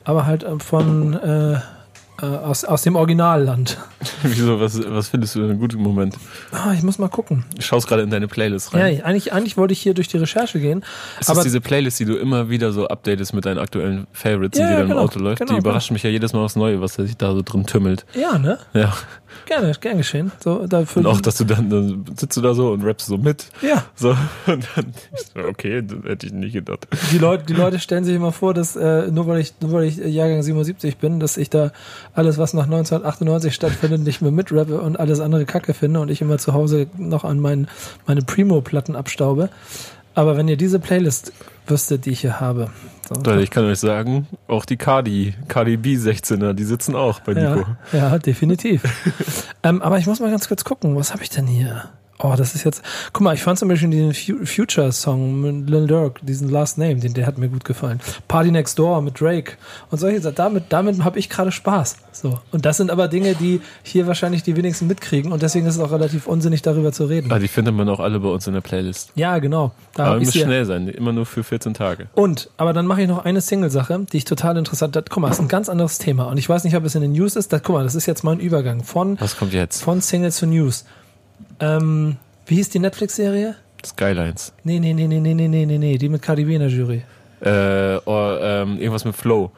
[0.04, 1.60] aber halt äh, von, äh,
[2.22, 3.78] äh, aus, aus dem Originalland.
[4.24, 6.16] Wieso, was, was findest du in einem guten Moment?
[6.52, 7.46] Ah, ich muss mal gucken.
[7.56, 8.94] Du schaust gerade in deine Playlist Ja, rein.
[8.96, 10.84] ich, eigentlich, eigentlich wollte ich hier durch die Recherche gehen.
[11.20, 14.60] Ist aber das diese Playlist, die du immer wieder so updatest mit deinen aktuellen Favorites,
[14.60, 15.02] Ja, die ja, dann im genau.
[15.04, 15.40] Auto läuft?
[15.40, 15.70] Genau, die genau.
[15.70, 18.06] überraschen mich ja jedes Mal aufs Neue, was sich da so drin tümmelt.
[18.14, 18.58] ja, ne?
[18.74, 18.94] Ja.
[19.46, 20.32] Gerne, gern geschehen.
[20.44, 23.18] So, dafür, Und auch, dass du dann, dann sitzt du da so und rappst so
[23.18, 23.46] mit.
[23.62, 24.10] ja, So,
[24.48, 24.94] und dann,
[25.48, 26.88] okay, das hätte ich nicht gedacht.
[27.12, 29.84] die Leute, die Leute stellen sich immer vor, dass äh, nur weil ich, nur weil
[29.86, 31.72] ich äh, Jahrgang 77 bin, dass ich da
[32.14, 36.22] alles, was nach 1998 stattfindet, nicht mehr mitrappe und alles andere Kacke finde und ich
[36.22, 37.68] immer zu Hause noch an meinen,
[38.06, 39.50] meine Primo-Platten abstaube.
[40.18, 41.32] Aber wenn ihr diese Playlist
[41.68, 42.72] wüsstet, die ich hier habe,
[43.08, 47.36] so, ich kann euch sagen, auch die Cardi, Cardi B 16er, die sitzen auch bei
[47.36, 47.68] Nico.
[47.94, 48.82] Ja, ja definitiv.
[49.64, 51.90] ähm, aber ich muss mal ganz kurz gucken, was habe ich denn hier?
[52.20, 52.82] Oh, das ist jetzt.
[53.14, 56.96] Guck mal, ich fand zum Beispiel diesen Fu- Future-Song mit Lil Durk, diesen Last Name,
[56.96, 58.00] den, der hat mir gut gefallen.
[58.28, 59.54] Party Next Door mit Drake
[59.92, 60.36] und solche Sachen.
[60.36, 61.98] Damit, damit habe ich gerade Spaß.
[62.12, 62.40] So.
[62.52, 65.80] Und das sind aber Dinge, die hier wahrscheinlich die wenigsten mitkriegen und deswegen ist es
[65.82, 67.32] auch relativ unsinnig, darüber zu reden.
[67.32, 69.12] Ah, die findet man auch alle bei uns in der Playlist.
[69.16, 69.72] Ja, genau.
[69.94, 72.08] Da Aber sie- schnell sein, immer nur für 14 Tage.
[72.16, 75.10] Und, aber dann mache ich noch eine Single-Sache, die ich total interessant hat.
[75.12, 76.24] Guck mal, das ist ein ganz anderes Thema.
[76.26, 77.54] Und ich weiß nicht, ob es in den News ist.
[77.54, 79.84] Da, guck mal, das ist jetzt mein Übergang von Was kommt jetzt?
[79.84, 80.86] Von Single zu News.
[81.60, 83.56] Ähm, wie hieß die Netflix-Serie?
[83.86, 84.54] Skylines.
[84.64, 87.04] Nee, nee, nee, nee, nee, nee, nee, nee, die mit Cardi B in der Jury.
[87.42, 89.52] Äh, or, ähm, irgendwas mit Flow.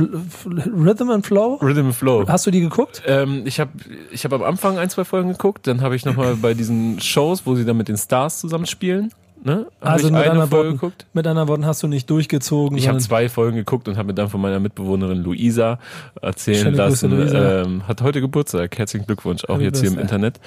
[0.00, 1.54] Rhythm and Flow?
[1.60, 2.26] Rhythm and Flow.
[2.28, 3.02] Hast du die geguckt?
[3.06, 3.70] Ähm, ich habe
[4.10, 7.46] ich hab am Anfang ein, zwei Folgen geguckt, dann habe ich nochmal bei diesen Shows,
[7.46, 9.12] wo sie dann mit den Stars zusammenspielen,
[9.44, 9.66] ne?
[9.80, 12.76] Hab Also mit eine anderen, Folge Worten, mit anderen Worten hast du nicht durchgezogen.
[12.78, 15.78] Ich habe zwei Folgen geguckt und habe mir dann von meiner Mitbewohnerin Luisa
[16.20, 17.10] erzählen Schöne lassen.
[17.10, 17.62] Luisa.
[17.62, 18.76] Ähm, hat heute Geburtstag.
[18.78, 19.98] Herzlichen Glückwunsch, auch Happy jetzt hier im.
[19.98, 20.40] Internet.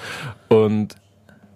[0.48, 0.96] Und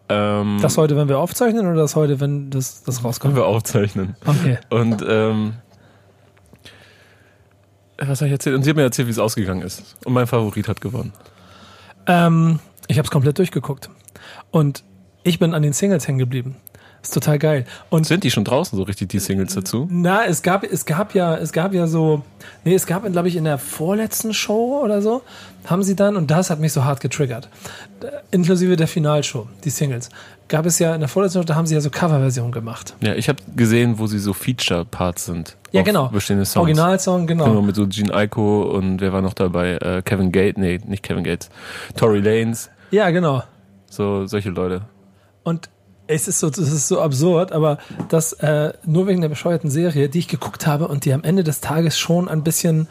[0.09, 3.35] ähm, Das heute, wenn wir aufzeichnen oder das heute, wenn das, das rauskommt?
[3.35, 4.17] wir aufzeichnen.
[4.25, 4.59] Okay.
[4.71, 5.55] Und ähm,
[7.99, 8.57] was habe ich erzählt?
[8.57, 9.97] Und sie hat mir erzählt, wie es ausgegangen ist.
[10.05, 11.13] Und mein Favorit hat gewonnen.
[12.07, 13.91] Ähm, ich habe es komplett durchgeguckt.
[14.51, 14.85] Und
[15.23, 16.57] ich bin an den Singles hängen geblieben.
[17.07, 17.65] Ist total geil.
[17.89, 19.87] Und Sind die schon draußen so richtig, die Singles dazu?
[19.89, 22.23] Na, es gab, es gab ja, es gab ja so,
[22.65, 25.23] nee, es gab, glaube ich, in der vorletzten Show oder so,
[25.67, 27.49] haben sie dann, und das hat mich so hart getriggert,
[28.33, 30.09] inklusive der Finalshow, die Singles,
[30.49, 32.97] gab es ja in der vorletzten Show, da haben sie ja so Coverversionen gemacht.
[33.01, 35.57] Ja, ich habe gesehen, wo sie so Feature-Parts sind.
[35.71, 36.09] Ja, genau.
[36.09, 36.63] Bestehende Songs.
[36.63, 37.63] Originalsong, Genau, genau.
[37.63, 39.75] mit so Gene Aiko und wer war noch dabei?
[39.77, 41.51] Äh, Kevin Gates, nee, nicht Kevin Gates.
[41.97, 43.45] Tory Lanes, Ja, genau.
[43.89, 44.83] so solche Leute.
[45.45, 45.69] Und
[46.07, 50.09] es ist so, es ist so absurd, aber das äh, nur wegen der bescheuerten Serie,
[50.09, 52.89] die ich geguckt habe und die am Ende des Tages schon ein bisschen,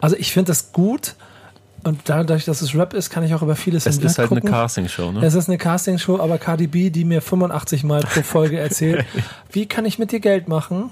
[0.00, 1.14] also ich finde das gut
[1.84, 4.40] und dadurch, dass es Rap ist, kann ich auch über vieles Es ist halt eine
[4.40, 4.50] hinweggucken.
[4.50, 5.24] Castingshow, ne?
[5.24, 9.04] Es ist eine Castingshow, aber Cardi B, die mir 85 Mal pro Folge erzählt,
[9.52, 10.90] wie kann ich mit dir Geld machen?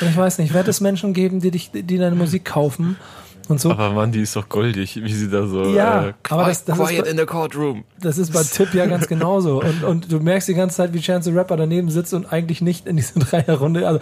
[0.00, 2.96] Und ich weiß nicht, wird es Menschen geben, die dich, die deine Musik kaufen
[3.48, 3.70] und so?
[3.70, 5.64] Aber Mann, die ist doch goldig, wie sie da so.
[5.74, 7.84] Ja, äh, aber das- das ist quiet bei- in the courtroom.
[8.00, 9.60] Das ist bei Tipp ja ganz genauso.
[9.62, 12.60] Und, und du merkst die ganze Zeit, wie Chance the Rapper daneben sitzt und eigentlich
[12.60, 13.86] nicht in diese Dreierrunde.
[13.86, 14.00] Also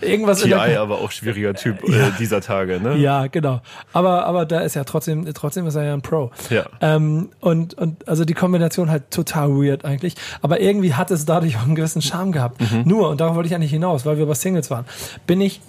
[0.00, 2.96] irgendwas in TI, der aber auch schwieriger Typ äh, dieser Tage, ne?
[2.96, 3.60] Ja, genau.
[3.92, 6.30] Aber, aber da ist ja trotzdem, trotzdem ist er ja ein Pro.
[6.50, 6.64] Ja.
[6.80, 10.14] Ähm, und, und also die Kombination halt total weird eigentlich.
[10.40, 12.60] Aber irgendwie hat es dadurch auch einen gewissen Charme gehabt.
[12.84, 14.84] Nur, und darauf wollte ich eigentlich hinaus, weil wir bei Singles waren,
[15.26, 15.60] bin ich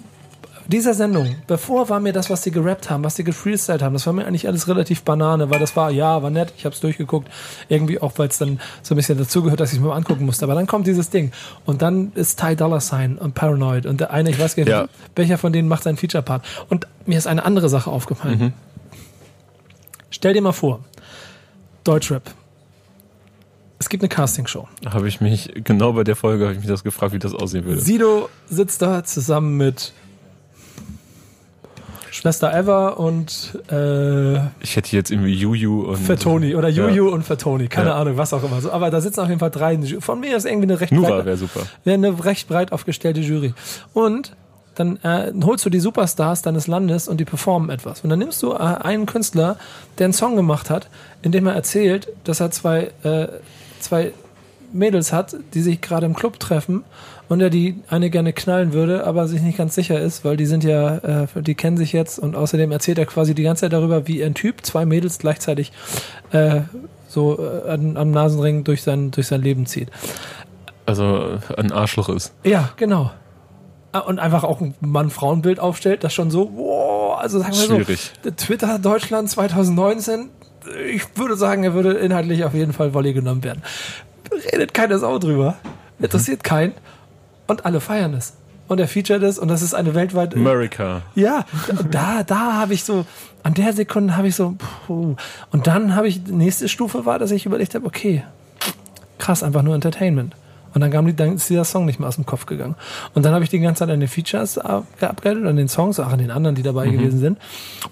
[0.68, 4.06] dieser Sendung, bevor war mir das, was die gerappt haben, was die gefreestylt haben, das
[4.06, 6.80] war mir eigentlich alles relativ Banane, weil das war, ja, war nett, ich habe es
[6.80, 7.28] durchgeguckt,
[7.68, 10.24] irgendwie auch, weil es dann so ein bisschen dazugehört, dass ich es mir mal angucken
[10.24, 10.44] musste.
[10.44, 11.32] Aber dann kommt dieses Ding
[11.66, 14.70] und dann ist Ty Dollar Sign und Paranoid und der eine, ich weiß gar nicht,
[14.72, 14.86] Ja.
[15.16, 16.44] welcher von denen macht seinen Feature-Part.
[16.70, 18.54] Und mir ist eine andere Sache aufgefallen.
[20.10, 20.80] Stell dir mal vor,
[21.84, 22.22] Deutschrap.
[23.78, 24.68] Es gibt eine Castingshow.
[24.86, 27.64] Habe ich mich, genau bei der Folge habe ich mich das gefragt, wie das aussehen
[27.66, 27.80] würde.
[27.80, 29.92] Sido sitzt da zusammen mit
[32.14, 35.96] Schwester Eva und äh, Ich hätte jetzt irgendwie Juju und.
[35.96, 36.88] Fatoni oder Ja.
[36.88, 37.96] Juju und Fatoni, keine Ja.
[37.96, 38.60] Ahnung, was auch immer.
[38.60, 39.76] So, aber da sitzen auf jeden Fall drei.
[39.98, 41.60] Von mir ist irgendwie eine recht Nura breit, wäre super.
[41.82, 43.52] wäre eine recht breit aufgestellte Jury.
[43.94, 44.36] Und
[44.76, 48.02] dann äh, holst du die Superstars deines Landes und die performen etwas.
[48.02, 49.56] Und dann nimmst du äh, einen Künstler,
[49.98, 50.88] der einen Song gemacht hat,
[51.22, 53.26] in dem er erzählt, dass er zwei, äh,
[53.80, 54.12] zwei
[54.72, 56.84] Mädels hat, die sich gerade im Club treffen
[57.28, 60.46] und er die eine gerne knallen würde, aber sich nicht ganz sicher ist, weil die
[60.46, 63.72] sind ja, äh, die kennen sich jetzt und außerdem erzählt er quasi die ganze Zeit
[63.72, 65.72] darüber, wie ein Typ zwei Mädels gleichzeitig
[66.32, 66.60] äh,
[67.08, 69.88] so äh, an, am Nasenring durch sein, durch sein Leben zieht.
[70.86, 72.34] Also ein Arschloch ist.
[72.44, 73.10] Ja, genau.
[73.92, 78.12] Ah, Und einfach auch ein Mann-Frauen-Bild aufstellt, das schon so, wow, also sagen wir Schwierig.
[78.22, 80.28] so, Twitter Deutschland 2019,
[80.92, 83.62] ich würde sagen, er würde inhaltlich auf jeden Fall Volley genommen werden.
[84.52, 85.54] Redet keine Sau drüber.
[86.00, 86.72] Interessiert keinen.
[87.46, 88.34] Und alle feiern es.
[88.66, 90.34] Und er featuret es und das ist eine weltweit.
[90.34, 91.02] America.
[91.14, 91.44] Ja,
[91.90, 93.04] da, da habe ich so,
[93.42, 94.54] an der Sekunde habe ich so,
[94.86, 95.16] puh.
[95.52, 98.24] und dann habe ich, die nächste Stufe war, dass ich überlegt habe, okay,
[99.18, 100.34] krass, einfach nur Entertainment.
[100.72, 102.74] Und dann, kam die, dann ist dieser Song nicht mehr aus dem Kopf gegangen.
[103.12, 106.00] Und dann habe ich die ganze Zeit an den Features ab- geupgradet, an den Songs,
[106.00, 107.38] auch an den anderen, die dabei gewesen sind.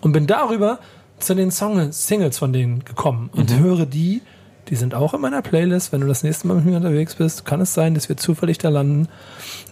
[0.01, 0.79] Und bin darüber
[1.21, 4.23] zu den Song Singles von denen gekommen und höre die,
[4.68, 5.92] die sind auch in meiner Playlist.
[5.92, 8.59] Wenn du das nächste Mal mit mir unterwegs bist, kann es sein, dass wir zufällig
[8.59, 9.09] da landen.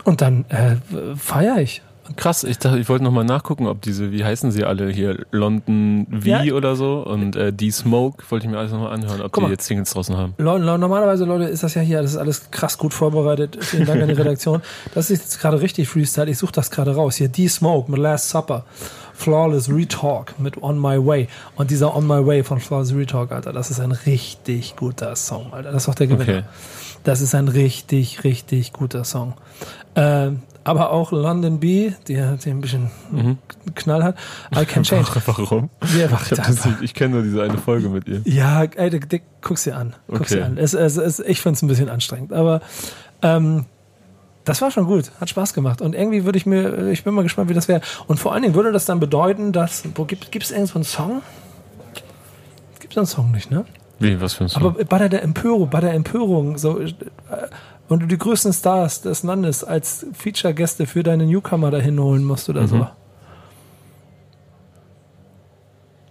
[0.05, 0.77] Und dann äh,
[1.17, 1.83] feiere ich.
[2.17, 6.09] Krass, ich dachte, ich wollte nochmal nachgucken, ob diese, wie heißen sie alle hier, London
[6.11, 6.55] V Ja.
[6.55, 9.51] oder so und äh, D-Smoke, wollte ich mir alles nochmal anhören, ob Guck die mal.
[9.53, 10.35] jetzt Singles draußen haben.
[10.39, 13.59] Normalerweise, Leute, ist das ja hier, das ist alles krass gut vorbereitet.
[13.61, 14.61] Vielen Dank an die Redaktion.
[14.95, 16.29] Das ist jetzt gerade richtig Freestyle.
[16.29, 17.15] Ich suche das gerade raus.
[17.15, 18.65] Hier, D-Smoke mit Last Supper.
[19.21, 21.29] Flawless Retalk mit On My Way.
[21.57, 25.53] Und dieser On My Way von Flawless Retalk, Alter, das ist ein richtig guter Song,
[25.53, 25.73] Alter.
[25.73, 26.23] Das ist doch der Gewinner.
[26.39, 26.43] Okay.
[27.05, 29.35] Das ist ein richtig, richtig guter Song.
[29.95, 32.91] Ähm, aber auch London B, die, die ein bisschen
[33.75, 34.17] Knall hat.
[34.55, 35.07] I Can Change.
[35.27, 35.71] Warum?
[35.99, 38.21] Ja, Ich, das ich kenne nur diese eine Folge mit ihr.
[38.25, 39.01] Ja, ey,
[39.43, 39.95] guck's dir an.
[40.09, 40.41] Guck's Okay.
[40.41, 40.59] dir an.
[40.59, 42.61] Es, es, es, ich find's ein bisschen anstrengend, aber
[43.23, 43.65] ähm,
[44.45, 45.11] das war schon gut.
[45.21, 45.81] Hat Spaß gemacht.
[45.81, 47.81] Und irgendwie würde ich mir, ich bin mal gespannt, wie das wäre.
[48.07, 51.23] Und vor allen Dingen würde das dann bedeuten, dass, wo gibt es irgendwo einen Song?
[52.79, 53.65] Gibt es einen Song nicht, ne?
[53.99, 54.63] Wie, was für ein Song?
[54.63, 56.93] Aber bei der, Empörung, bei der Empörung, so, äh,
[57.89, 62.49] wenn du die größten Stars des Landes als Feature-Gäste für deine Newcomer dahin holen musst
[62.49, 62.77] oder so.
[62.77, 62.87] Mhm.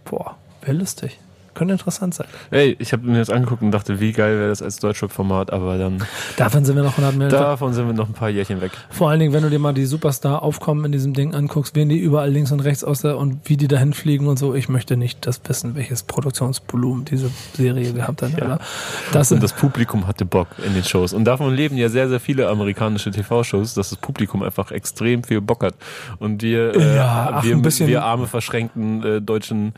[0.06, 1.20] Boah, wäre lustig.
[1.54, 2.28] Könnte interessant sein.
[2.52, 5.78] Ey, ich habe mir das angeguckt und dachte, wie geil wäre das als Deutschrap-Format, aber
[5.78, 6.04] dann
[6.38, 7.32] Davon sind wir noch 100 Millionen.
[7.32, 8.72] davon sind wir noch ein paar Jährchen weg.
[8.90, 11.98] Vor allen Dingen, wenn du dir mal die Superstar-Aufkommen in diesem Ding anguckst, wen die
[11.98, 14.54] überall links und rechts aus der und wie die dahin fliegen und so.
[14.56, 18.34] Ich möchte nicht das wissen, welches Produktionsvolumen diese Serie gehabt hat.
[18.36, 18.60] Alter.
[19.12, 21.14] Das, Und das Publikum hatte Bock in den Shows.
[21.14, 25.42] Und davon leben ja sehr, sehr viele amerikanische TV-Shows, dass das Publikum einfach extrem viel
[25.42, 25.76] Bock hat.
[26.20, 29.74] Und wir, äh, Ja, ach, wir, ein bisschen- wir arme, verschränkten äh, deutschen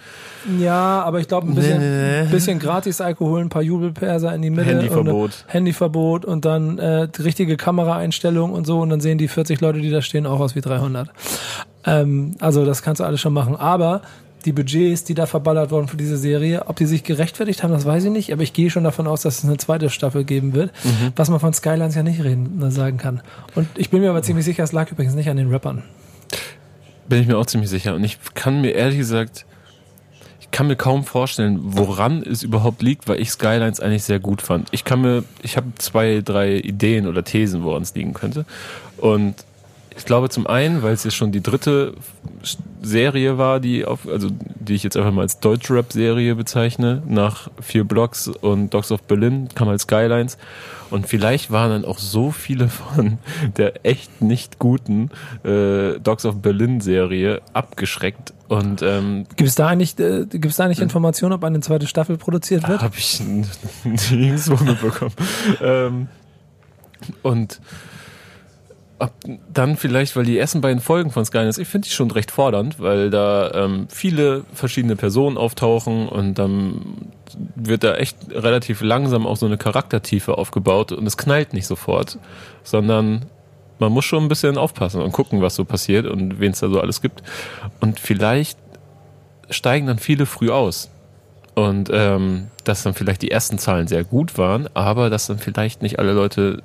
[0.59, 2.23] ja, aber ich glaube, ein bisschen, Nee, nee.
[2.31, 4.69] bisschen gratis Alkohol, ein paar Jubelperser in die Mitte.
[4.69, 5.23] Handyverbot.
[5.23, 8.79] Und, Handyverbot und dann äh, die richtige Kameraeinstellung und so.
[8.79, 11.09] Und dann sehen die 40 Leute, die da stehen, auch aus wie 300.
[11.85, 13.55] Ähm, also das kannst du alles schon machen.
[13.55, 14.01] Aber
[14.45, 17.85] die Budgets, die da verballert wurden für diese Serie, ob die sich gerechtfertigt haben, das
[17.85, 18.33] weiß ich nicht.
[18.33, 21.11] Aber ich gehe schon davon aus, dass es eine zweite Staffel geben wird, Mhm.
[21.15, 23.21] was man von Skylines ja nicht reden, äh, sagen kann.
[23.55, 25.83] Und ich bin mir aber ziemlich sicher, es lag übrigens nicht an den Rappern.
[27.07, 27.93] Bin ich mir auch ziemlich sicher.
[27.93, 29.45] Und ich kann mir ehrlich gesagt,
[30.51, 34.67] kann mir kaum vorstellen, woran es überhaupt liegt, weil ich Skylines eigentlich sehr gut fand.
[34.71, 38.45] Ich kann mir, ich habe zwei, drei Ideen oder Thesen, woran es liegen könnte.
[38.97, 39.35] Und
[39.95, 41.93] ich glaube zum einen, weil es jetzt schon die dritte
[42.81, 47.83] Serie war, die auf, also die ich jetzt einfach mal als Deutschrap-Serie bezeichne, nach vier
[47.83, 50.37] Blocks und Dogs of Berlin kam als Skylines.
[50.89, 53.17] Und vielleicht waren dann auch so viele von
[53.57, 55.09] der echt nicht guten
[55.43, 58.33] äh, Dogs of Berlin-Serie abgeschreckt.
[58.47, 62.17] Und ähm, Gibt es da eigentlich, äh, gibt's da nicht Informationen, ob eine zweite Staffel
[62.17, 62.81] produziert wird?
[62.81, 63.21] habe ich
[63.83, 65.13] nirgendwo mitbekommen.
[65.61, 66.07] ähm,
[67.23, 67.59] und
[69.01, 69.13] ab,
[69.51, 72.79] dann vielleicht, weil die ersten beiden Folgen von Skylines, ich finde die schon recht fordernd,
[72.79, 77.11] weil da ähm, viele verschiedene Personen auftauchen und dann
[77.55, 82.19] wird da echt relativ langsam auch so eine Charaktertiefe aufgebaut und es knallt nicht sofort,
[82.63, 83.25] sondern
[83.79, 86.69] man muss schon ein bisschen aufpassen und gucken, was so passiert und wen es da
[86.69, 87.23] so alles gibt.
[87.79, 88.57] Und vielleicht
[89.49, 90.91] steigen dann viele früh aus.
[91.55, 95.81] Und ähm, dass dann vielleicht die ersten Zahlen sehr gut waren, aber dass dann vielleicht
[95.81, 96.61] nicht alle Leute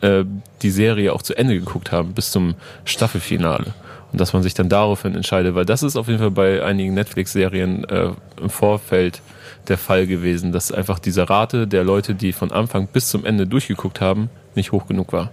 [0.00, 0.24] äh,
[0.62, 3.74] die Serie auch zu Ende geguckt haben, bis zum Staffelfinale.
[4.12, 6.94] Und dass man sich dann daraufhin entscheidet, weil das ist auf jeden Fall bei einigen
[6.94, 8.10] Netflix-Serien äh,
[8.40, 9.22] im Vorfeld
[9.68, 13.46] der Fall gewesen, dass einfach diese Rate der Leute, die von Anfang bis zum Ende
[13.46, 15.30] durchgeguckt haben, nicht hoch genug war.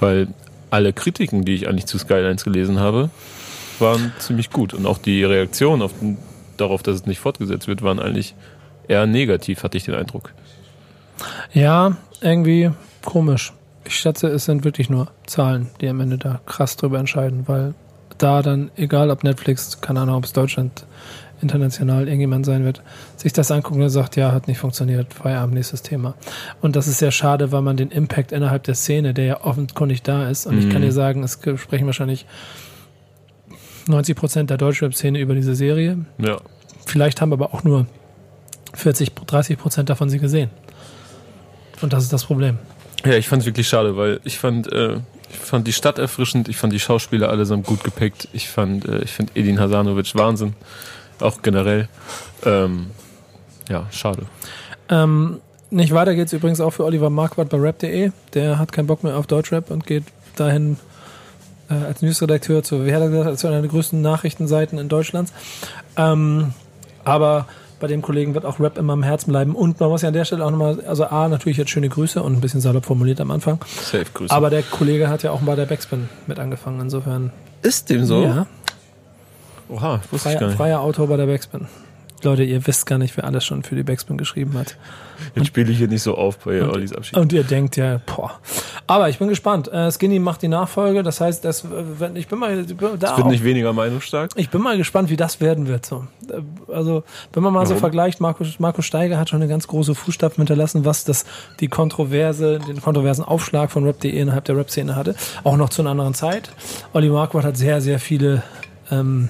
[0.00, 0.28] Weil
[0.70, 3.10] alle Kritiken, die ich eigentlich zu Skylines gelesen habe,
[3.78, 4.74] waren ziemlich gut.
[4.74, 5.92] Und auch die Reaktionen auf,
[6.56, 8.34] darauf, dass es nicht fortgesetzt wird, waren eigentlich
[8.86, 10.32] eher negativ, hatte ich den Eindruck.
[11.52, 12.70] Ja, irgendwie
[13.04, 13.52] komisch.
[13.84, 17.74] Ich schätze, es sind wirklich nur Zahlen, die am Ende da krass drüber entscheiden, weil
[18.18, 20.84] da dann, egal ob Netflix, keine Ahnung, ob es Deutschland,
[21.42, 22.82] international irgendjemand sein wird,
[23.16, 26.14] sich das angucken und sagt, ja, hat nicht funktioniert, Feierabend, nächstes Thema.
[26.60, 30.02] Und das ist sehr schade, weil man den Impact innerhalb der Szene, der ja offenkundig
[30.02, 32.26] da ist, und ich kann dir sagen, es sprechen wahrscheinlich
[33.86, 36.04] 90 Prozent der Deutschrap-Szene über diese Serie.
[36.18, 36.36] Ja.
[36.86, 37.86] Vielleicht haben aber auch nur
[38.74, 40.50] 40, 30 Prozent davon sie gesehen.
[41.80, 42.58] Und das ist das Problem.
[43.04, 44.96] Ja, ich fand es wirklich schade, weil ich fand, äh,
[45.30, 48.98] ich fand die Stadt erfrischend, ich fand die Schauspieler allesamt gut gepickt, ich fand, äh,
[49.02, 50.54] ich finde Edin Hasanovic Wahnsinn,
[51.20, 51.88] auch generell.
[52.44, 52.90] Ähm,
[53.68, 54.26] ja, schade.
[54.88, 58.10] Ähm, nicht weiter geht's übrigens auch für Oliver Marquardt bei rap.de.
[58.34, 60.04] Der hat keinen Bock mehr auf Deutschrap und geht
[60.36, 60.76] dahin
[61.70, 65.32] äh, als Newsredakteur zu, wie hat er gesagt, zu einer der größten Nachrichtenseiten in Deutschlands.
[65.96, 66.52] Ähm,
[67.04, 67.46] aber
[67.80, 69.54] bei dem Kollegen wird auch Rap immer am Herzen bleiben.
[69.54, 72.22] Und man muss ja an der Stelle auch nochmal, also A, natürlich jetzt schöne Grüße
[72.22, 73.58] und ein bisschen salopp formuliert am Anfang.
[73.66, 74.32] Safe Grüße.
[74.32, 76.80] Aber der Kollege hat ja auch bei der Backspin mit angefangen.
[76.80, 78.22] Insofern, ist dem so?
[78.22, 78.46] ja,
[79.68, 80.56] Oha, wusste ich gar freier, nicht.
[80.56, 81.66] freier Autor bei der Backspin.
[82.24, 84.76] Leute, ihr wisst gar nicht, wer alles schon für die Backspin geschrieben hat.
[85.34, 87.16] Jetzt spiele ich hier nicht so auf bei Ollis Abschied.
[87.18, 88.40] Und ihr denkt ja, boah.
[88.86, 89.68] Aber ich bin gespannt.
[89.72, 91.02] Äh, Skinny macht die Nachfolge.
[91.02, 94.30] Das heißt, das, äh, ich bin mal ich bin da Es wird nicht weniger meinungsstark.
[94.36, 95.84] ich bin mal gespannt, wie das werden wird.
[95.84, 96.06] So.
[96.28, 96.40] Äh,
[96.72, 97.80] Also, wenn man mal so Warum?
[97.80, 101.26] vergleicht, Markus, Markus Steiger hat schon eine ganz große Fußstapfen hinterlassen, was das,
[101.60, 105.14] die Kontroverse, den kontroversen Aufschlag von Rap.de innerhalb der Rap-Szene hatte.
[105.44, 106.50] Auch noch zu einer anderen Zeit.
[106.94, 108.42] Olli Marquardt hat sehr, sehr viele,
[108.90, 109.28] ähm,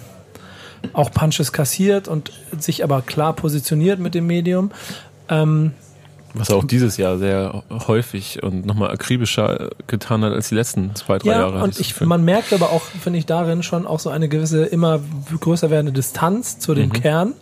[0.92, 4.70] auch Punches kassiert und sich aber klar positioniert mit dem Medium.
[5.28, 5.72] Ähm,
[6.34, 10.94] Was er auch dieses Jahr sehr häufig und nochmal akribischer getan hat als die letzten
[10.94, 11.62] zwei, drei Ja, Jahre.
[11.62, 15.00] und ich, man merkt aber auch, finde ich, darin schon auch so eine gewisse immer
[15.38, 16.76] größer werdende Distanz zu Mhm.
[16.76, 17.34] dem Kern,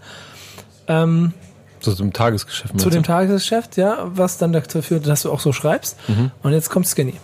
[0.88, 1.33] ähm,
[1.81, 2.81] so zum Tagesgeschäft.
[2.81, 3.03] zu dem?
[3.05, 5.96] Tagesgeschäft, ja, was dann dazu führt, dass du auch so schreibst.
[6.42, 7.14] Und jetzt kommt Skinny.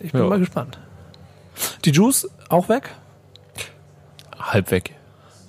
[0.00, 0.26] Ich bin Mhm.
[0.26, 0.30] Ja.
[0.30, 0.78] mal gespannt.
[1.84, 2.90] Die Juice auch weg?
[4.38, 4.94] Halb weg.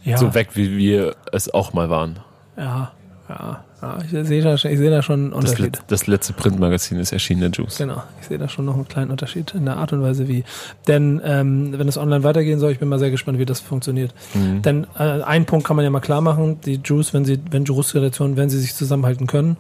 [0.04, 0.18] Ja.
[0.18, 2.20] So weg, wie wir es auch mal waren.
[2.58, 2.92] Ja,
[3.28, 3.98] ja, ja.
[4.04, 5.78] Ich sehe da, sehe da schon einen Das, Unterschied.
[5.78, 7.78] let, das letzte Printmagazin ist erschienen, der Juice.
[7.78, 10.44] Genau, ich sehe da schon noch einen kleinen Unterschied in der Art und Weise, wie.
[10.88, 14.14] Denn ähm, wenn es online weitergehen soll, ich bin mal sehr gespannt, wie das funktioniert.
[14.34, 14.62] Mhm.
[14.62, 17.66] Denn äh, einen Punkt kann man ja mal klar machen, die Juice, wenn sie, wenn
[17.66, 19.58] Juice-Redaktionen, wenn sie sich zusammenhalten können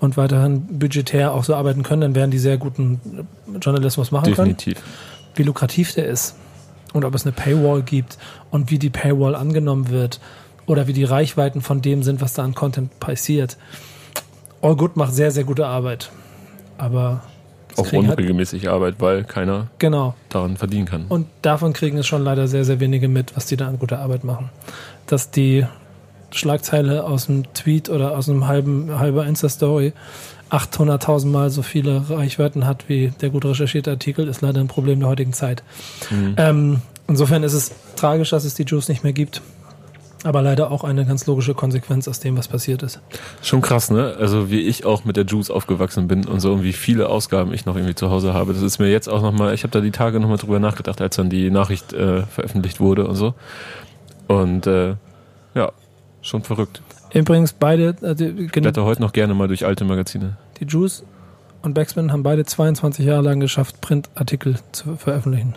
[0.00, 3.00] und weiterhin budgetär auch so arbeiten können, dann werden die sehr guten
[3.60, 4.56] Journalismus machen können.
[4.56, 4.82] Definitiv.
[5.36, 6.36] Wie lukrativ der ist
[6.94, 8.16] und ob es eine Paywall gibt
[8.50, 10.20] und wie die Paywall angenommen wird
[10.64, 13.58] oder wie die Reichweiten von dem sind, was da an Content passiert.
[14.62, 16.10] All Good macht sehr, sehr gute Arbeit.
[16.78, 17.22] Aber
[17.76, 20.14] Auch kriegen halt, unregelmäßig Arbeit, weil keiner genau.
[20.30, 21.04] daran verdienen kann.
[21.08, 23.98] Und davon kriegen es schon leider sehr, sehr wenige mit, was die da an guter
[23.98, 24.50] Arbeit machen.
[25.06, 25.66] Dass die
[26.30, 29.92] Schlagzeile aus einem Tweet oder aus einem halben halber Insta-Story
[30.54, 35.00] 800.000 Mal so viele Reichweiten hat wie der gut recherchierte Artikel, ist leider ein Problem
[35.00, 35.64] der heutigen Zeit.
[36.36, 39.42] Ähm, insofern ist es tragisch, dass es die Juice nicht mehr gibt.
[40.22, 43.00] Aber leider auch eine ganz logische Konsequenz aus dem, was passiert ist.
[43.42, 44.14] Schon krass, ne?
[44.18, 47.52] Also wie ich auch mit der Juice aufgewachsen bin und so und wie viele Ausgaben
[47.52, 48.54] ich noch irgendwie zu Hause habe.
[48.54, 51.16] Das ist mir jetzt auch nochmal, ich habe da die Tage nochmal drüber nachgedacht, als
[51.16, 53.34] dann die Nachricht äh, veröffentlicht wurde und so.
[54.26, 54.94] Und äh,
[55.54, 55.72] ja,
[56.22, 56.80] schon verrückt.
[57.12, 60.38] Übrigens, beide, die, Ich blätter heute noch gerne mal durch alte Magazine.
[60.60, 61.04] Die Juice
[61.62, 65.56] und Backspin haben beide 22 Jahre lang geschafft, Printartikel zu veröffentlichen.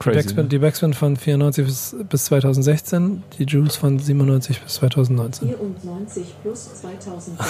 [0.00, 0.16] Crazy.
[0.16, 0.48] Backspin, ne?
[0.48, 5.48] die Backspin von 94 bis, bis 2016, die Juice von 97 bis 2019.
[5.48, 7.46] 94 plus 2016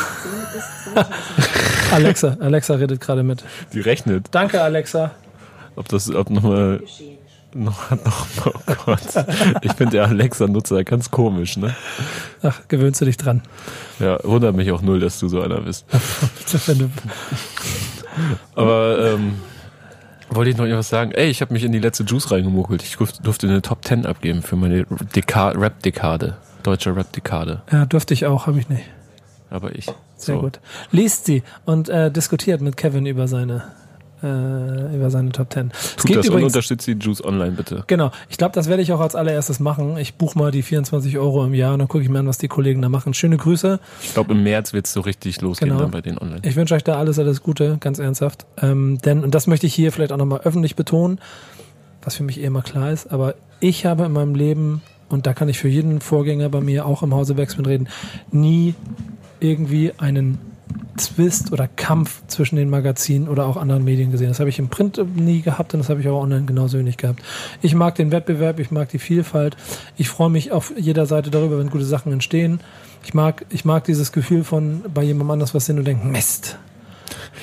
[0.58, 3.44] ist 2000 Alexa, Alexa redet gerade mit.
[3.72, 5.12] Die rechnet, Danke, Alexa.
[5.76, 7.18] ob das, ob nochmal, geschehen.
[7.54, 9.00] Noch, noch, oh Gott.
[9.62, 11.74] Ich finde der Alexa-Nutzer ganz komisch, ne?
[12.42, 13.42] Ach, gewöhnst du dich dran.
[13.98, 15.84] Ja, wundert mich auch null, dass du so einer bist.
[18.54, 19.34] Aber ähm,
[20.30, 21.12] wollte ich noch irgendwas sagen?
[21.12, 22.82] Ey, ich habe mich in die letzte Juice reingemuckelt.
[22.82, 26.36] Ich durf- durfte eine Top 10 abgeben für meine Deka Rap-Dekade.
[26.62, 27.62] Deutsche Rap-Dekade.
[27.72, 28.84] ja, durfte ich auch, habe ich nicht.
[29.48, 29.86] Aber ich.
[30.16, 30.40] Sehr So.
[30.42, 30.60] gut.
[30.92, 33.64] Liest sie und äh, diskutiert mit Kevin über seine,
[34.22, 35.70] äh, über seine Top 10.
[35.72, 37.84] Es Tut das und übrigens, unterstützt die Juice online, bitte.
[37.86, 39.96] Genau, ich glaube, das werde ich auch als allererstes machen.
[39.98, 42.38] Ich buche mal die 24 Euro im Jahr und dann gucke ich mir an, was
[42.38, 43.14] die Kollegen da machen.
[43.14, 43.80] Schöne Grüße.
[44.02, 45.82] Ich glaube, im März wird's so richtig losgehen Genau.
[45.82, 46.40] dann bei denen online.
[46.44, 48.46] Ich wünsche euch da alles, alles Gute, ganz ernsthaft.
[48.60, 51.18] Ähm, denn, und das möchte ich hier vielleicht auch nochmal öffentlich betonen,
[52.02, 55.34] was für mich eh immer klar ist, aber ich habe in meinem Leben, und da
[55.34, 57.88] kann ich für jeden Vorgänger bei mir auch im Hause Backspin reden,
[58.32, 58.74] nie
[59.40, 60.38] irgendwie einen
[60.96, 64.28] Twist oder Kampf zwischen den Magazinen oder auch anderen Medien gesehen.
[64.28, 66.96] Das habe ich im Print nie gehabt und das habe ich auch online genauso wenig
[66.96, 67.20] gehabt.
[67.62, 69.56] Ich mag den Wettbewerb, ich mag die Vielfalt.
[69.96, 72.60] Ich freue mich auf jeder Seite darüber, wenn gute Sachen entstehen.
[73.04, 76.58] Ich mag, ich mag dieses Gefühl von bei jemandem anders was sehen und denken, Mist.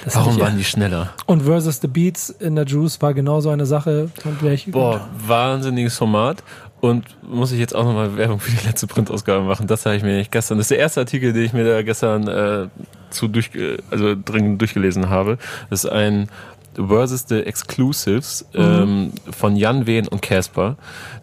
[0.03, 1.09] Das Warum waren die schneller?
[1.25, 5.07] Und Versus the Beats in der Juice war genauso eine Sache, von der ich Boah,
[5.25, 6.43] wahnsinniges Format.
[6.79, 9.65] Und muss ich jetzt auch nochmal Werbung für die letzte Printausgabe machen.
[9.65, 10.57] Das habe ich mir nicht gestern.
[10.57, 12.67] Das ist der erste Artikel, den ich mir da gestern äh,
[13.09, 13.49] zu durch,
[13.89, 15.39] also dringend durchgelesen habe.
[15.69, 16.29] Das ist ein
[16.75, 20.77] Versus the Exclusives ähm, von Jan Wehn und Casper,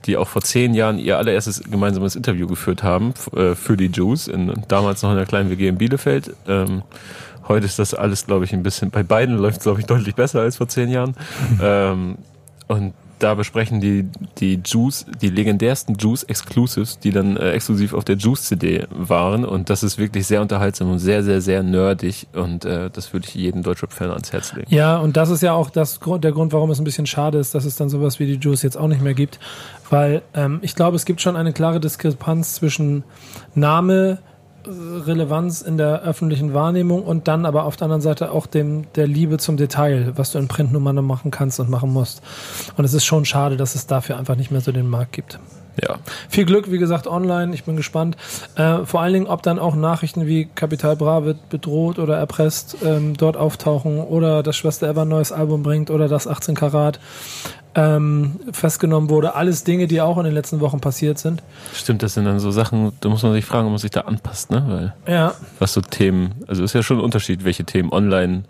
[0.04, 4.26] die auch vor zehn Jahren ihr allererstes gemeinsames Interview geführt haben äh, für die Juice,
[4.26, 6.34] in, damals noch in der kleinen WG in Bielefeld.
[6.48, 6.82] Ähm,
[7.46, 10.16] heute ist das alles, glaube ich, ein bisschen, bei beiden läuft es, glaube ich, deutlich
[10.16, 11.14] besser als vor zehn Jahren.
[11.62, 12.18] ähm,
[12.66, 12.94] und
[13.24, 14.06] da besprechen die
[14.38, 19.46] die Juice, die legendärsten Juice Exclusives, die dann äh, exklusiv auf der Juice CD waren
[19.46, 23.26] und das ist wirklich sehr unterhaltsam und sehr sehr sehr nerdig und äh, das würde
[23.26, 24.72] ich jedem Deutschrap-Fan ans Herz legen.
[24.72, 27.54] Ja, und das ist ja auch das, der Grund, warum es ein bisschen schade ist,
[27.54, 29.38] dass es dann sowas wie die Juice jetzt auch nicht mehr gibt.
[29.88, 33.04] Weil ähm, ich glaube, es gibt schon eine klare Diskrepanz zwischen
[33.54, 34.18] Name,
[34.66, 39.06] Relevanz in der öffentlichen Wahrnehmung und dann aber auf der anderen Seite auch dem der
[39.06, 42.22] Liebe zum Detail, was du in Print nun mal noch machen kannst und machen musst.
[42.76, 45.38] Und es ist schon schade, dass es dafür einfach nicht mehr so den Markt gibt.
[45.82, 45.96] Ja,
[46.28, 47.52] Viel Glück, wie gesagt, online.
[47.52, 48.16] Ich bin gespannt.
[48.54, 52.76] Äh, vor allen Dingen, ob dann auch Nachrichten wie Capital Bra wird bedroht oder erpresst
[52.84, 57.00] ähm, dort auftauchen oder dass Schwester Eva ein neues Album bringt oder dass 18 Karat
[57.74, 59.34] ähm, festgenommen wurde.
[59.34, 61.42] Alles Dinge, die auch in den letzten Wochen passiert sind.
[61.74, 64.02] stimmt, das sind dann so Sachen, da muss man sich fragen, ob man sich da
[64.02, 64.92] anpasst, ne?
[65.06, 68.44] Weil Ja, was so Themen, also ist ja schon ein Unterschied, welche Themen online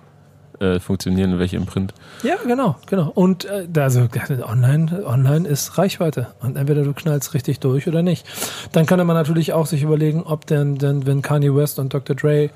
[0.61, 1.95] äh, funktionieren und welche im Print.
[2.22, 3.11] ja, genau, genau.
[3.14, 4.09] Und äh, also
[4.47, 8.25] online, online ist Reichweite und entweder du knallst richtig durch oder nicht.
[8.72, 12.14] Dann könnte man natürlich auch sich überlegen, ob denn, denn wenn Kanye West und Dr.
[12.14, 12.51] Dre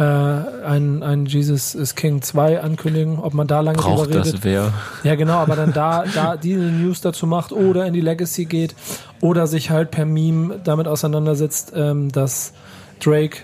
[0.00, 4.34] äh, ein, ein Jesus is King 2 ankündigen, ob man da lange Braucht drüber redet.
[4.34, 4.72] das wer?
[5.04, 8.74] Ja, genau, aber dann da, da diese News dazu macht oder in die Legacy geht
[9.20, 12.54] oder sich halt per Meme damit auseinandersetzt, ähm, dass
[12.98, 13.42] Drake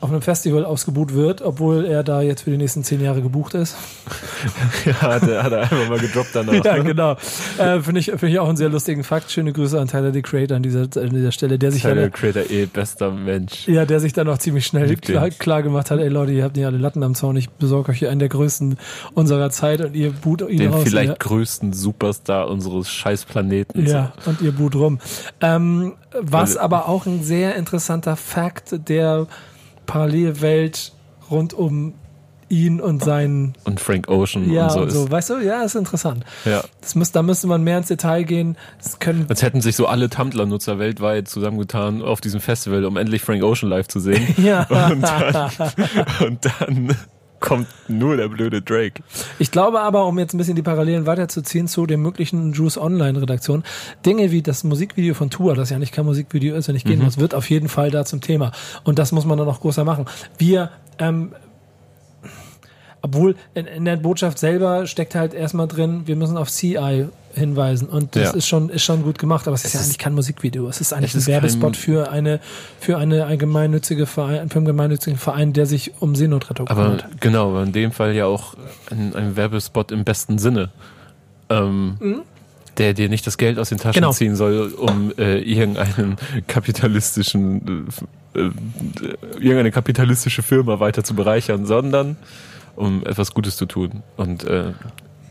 [0.00, 3.54] auf einem Festival ausgebucht wird, obwohl er da jetzt für die nächsten zehn Jahre gebucht
[3.54, 3.76] ist.
[4.84, 6.52] Ja, hat er, hat er einfach mal gedroppt danach.
[6.64, 7.16] Ja, genau.
[7.58, 9.30] Äh, Finde ich, find ich auch einen sehr lustigen Fakt.
[9.30, 12.12] Schöne Grüße an Tyler, the Creator, an dieser, an dieser Stelle, der sich Tyler dann,
[12.12, 13.66] Creator, eh bester Mensch.
[13.68, 15.00] ja, der sich dann auch ziemlich schnell den.
[15.00, 17.90] klar, klar gemacht hat, ey Leute, ihr habt nicht alle Latten am Zaun, ich besorge
[17.92, 18.78] euch hier einen der größten
[19.14, 20.84] unserer Zeit und ihr boot ihn Den raus.
[20.84, 21.16] vielleicht ja.
[21.18, 23.84] größten Superstar unseres scheiß Planeten.
[23.86, 24.98] Ja, und ihr boot rum.
[25.40, 29.26] Ähm, was Weil- aber auch ein sehr interessanter Fakt der
[29.88, 30.92] Parallelwelt
[31.30, 31.94] rund um
[32.50, 35.10] ihn und seinen Und Frank Ocean ja und so und so, ist.
[35.10, 36.24] weißt du, ja, ist interessant.
[36.44, 36.62] Ja.
[36.80, 38.56] Das müsste, da müsste man mehr ins Detail gehen.
[38.82, 43.22] Das können Als hätten sich so alle Tumblr-Nutzer weltweit zusammengetan auf diesem Festival, um endlich
[43.22, 44.34] Frank Ocean live zu sehen.
[44.42, 44.66] ja.
[44.90, 45.50] Und dann,
[46.26, 46.96] und dann
[47.40, 49.02] kommt nur der blöde Drake.
[49.38, 53.64] Ich glaube aber, um jetzt ein bisschen die Parallelen weiterzuziehen zu den möglichen Juice Online-Redaktionen,
[54.04, 57.02] Dinge wie das Musikvideo von Tua, das ja nicht kein Musikvideo ist, wenn ich gehen
[57.02, 58.52] muss, wird auf jeden Fall da zum Thema.
[58.84, 60.06] Und das muss man dann auch größer machen.
[60.36, 61.32] Wir, ähm,
[63.02, 67.88] obwohl in, in der Botschaft selber steckt halt erstmal drin, wir müssen auf CI hinweisen.
[67.88, 68.30] Und das Ja.
[68.32, 70.68] ist schon, ist schon gut gemacht, aber es ist Es ja ist- eigentlich kein Musikvideo.
[70.68, 72.40] Es ist eigentlich es ein Werbespot für eine,
[72.80, 77.20] für eine ein gemeinnützige Verein, für einen gemeinnützigen Verein, der sich um Seenotrettung Aber kümmert.
[77.20, 78.54] genau, aber in dem Fall ja auch
[78.90, 80.70] ein, ein Werbespot im besten Sinne.
[81.50, 82.22] Ähm,
[82.78, 84.12] Der dir nicht das Geld aus den Taschen Genau.
[84.12, 87.88] ziehen soll, um äh, irgendeinen kapitalistischen,
[88.34, 88.50] äh, äh,
[89.34, 92.16] irgendeine kapitalistische Firma weiter zu bereichern, sondern
[92.78, 94.72] um etwas Gutes zu tun und äh,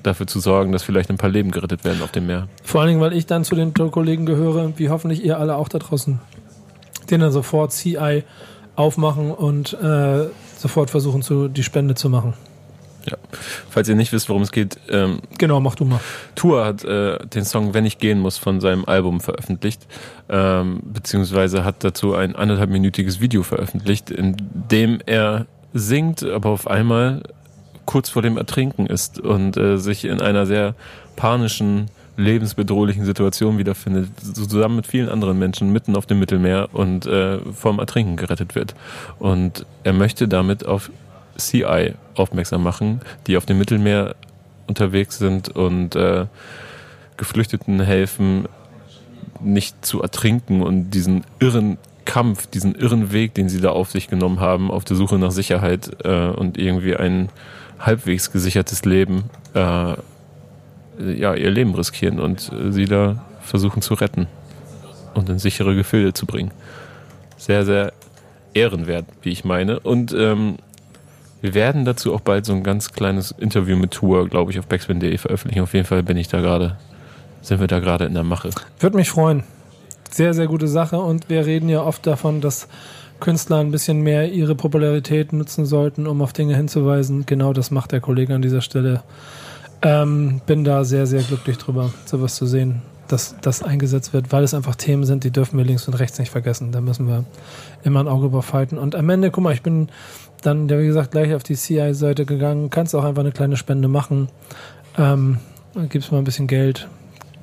[0.04, 2.48] dafür zu sorgen, dass vielleicht ein paar Leben gerettet werden auf dem Meer.
[2.64, 5.70] Vor allen Dingen, weil ich dann zu den Kollegen gehöre, wie hoffentlich ihr alle auch
[5.70, 6.20] da draußen,
[7.10, 8.24] den dann sofort CI
[8.76, 10.28] aufmachen und äh,
[10.58, 12.34] sofort versuchen, zu, die Spende zu machen.
[13.10, 13.18] Ja.
[13.70, 16.00] Falls ihr nicht wisst, worum es geht, ähm, Genau, mach du mal.
[16.36, 19.88] Tour hat äh, den Song Wenn ich gehen muss von seinem Album veröffentlicht,
[20.30, 24.36] ähm, beziehungsweise hat dazu ein anderthalbminütiges Video veröffentlicht, in
[24.72, 27.24] dem er singt, aber auf einmal
[27.88, 30.76] kurz vor dem Ertrinken ist und äh, sich in einer sehr
[31.16, 37.06] panischen, lebensbedrohlichen Situation wiederfindet, so zusammen mit vielen anderen Menschen mitten auf dem Mittelmeer und
[37.06, 38.76] äh, vom Ertrinken gerettet wird.
[39.18, 40.92] Und er möchte damit auf
[41.38, 44.16] CI aufmerksam machen, die auf dem Mittelmeer
[44.68, 46.26] unterwegs sind und äh,
[47.16, 48.48] Geflüchteten helfen,
[49.40, 54.08] nicht zu ertrinken und diesen irren Kampf, diesen irren Weg, den sie da auf sich
[54.08, 57.30] genommen haben, auf der Suche nach Sicherheit äh, und irgendwie ein
[57.80, 59.96] halbwegs gesichertes Leben, äh,
[61.00, 64.28] ja, ihr Leben riskieren und äh, sie da versuchen zu retten
[65.14, 66.52] und in sichere Gefilde zu bringen.
[67.38, 67.94] Sehr, sehr
[68.54, 69.80] ehrenwert, wie ich meine.
[69.80, 70.58] Und ähm,
[71.42, 74.66] wir werden dazu auch bald so ein ganz kleines Interview mit Tour, glaube ich, auf
[74.66, 75.62] backspin.de veröffentlichen.
[75.62, 76.78] Auf jeden Fall bin ich da gerade,
[77.42, 78.50] sind wir da gerade in der Mache.
[78.80, 79.44] Würde mich freuen.
[80.10, 82.68] Sehr, sehr gute Sache und wir reden ja oft davon, dass
[83.20, 87.26] Künstler ein bisschen mehr ihre Popularität nutzen sollten, um auf Dinge hinzuweisen.
[87.26, 89.04] Genau das macht der Kollege an dieser Stelle.
[89.82, 94.44] Ähm, bin da sehr, sehr glücklich drüber, sowas zu sehen, dass das eingesetzt wird, weil
[94.44, 96.72] es einfach Themen sind, die dürfen wir links und rechts nicht vergessen.
[96.72, 97.26] Da müssen wir
[97.84, 98.78] immer ein Auge drauf halten.
[98.78, 99.90] Und am Ende, guck mal, ich bin
[100.42, 102.70] dann, wie gesagt, gleich auf die CI-Seite gegangen.
[102.70, 104.30] Kannst auch einfach eine kleine Spende machen.
[104.98, 105.38] Ähm,
[105.90, 106.88] gibst mal ein bisschen Geld,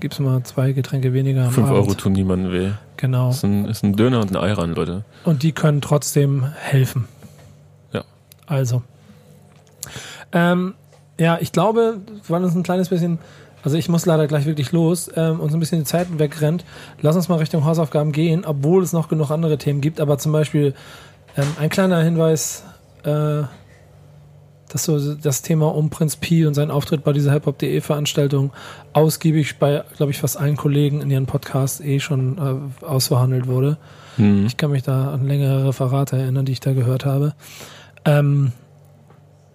[0.05, 1.51] gibst mal zwei Getränke weniger.
[1.51, 1.79] 5 Abend.
[1.79, 2.73] Euro tun niemanden weh.
[2.99, 3.29] Genau.
[3.29, 5.03] Das ist ein, ist ein Döner und ein Eiran, Leute.
[5.25, 7.09] Und die können trotzdem helfen.
[7.91, 8.05] Ja.
[8.45, 8.83] Also.
[10.33, 10.75] Ähm,
[11.19, 13.19] ja, ich glaube, weil uns ein kleines bisschen,
[13.63, 16.67] also ich muss leider gleich wirklich los, ähm, uns ein bisschen die Zeit wegrennt.
[17.01, 20.03] Lass uns mal Richtung Hausaufgaben gehen, obwohl es noch genug andere Themen gibt.
[20.03, 20.75] Aber zum Beispiel
[21.35, 22.63] ähm, ein kleiner Hinweis,
[23.05, 23.45] äh,
[24.75, 28.53] dass so das Thema um Prinz Pi und seinen Auftritt bei dieser hiphop.de Veranstaltung
[28.93, 33.79] ausgiebig bei, glaube ich, fast allen Kollegen in ihren Podcasts eh schon äh, ausverhandelt wurde.
[34.17, 34.47] Hm.
[34.47, 37.35] Ich kann mich da an längere Referate erinnern, die ich da gehört habe.
[38.05, 38.51] Ähm,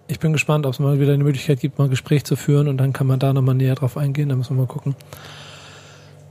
[0.08, 2.66] ich bin gespannt, ob es mal wieder eine Möglichkeit gibt, mal ein Gespräch zu führen
[2.66, 4.30] und dann kann man da nochmal näher drauf eingehen.
[4.30, 4.96] Da müssen wir mal gucken.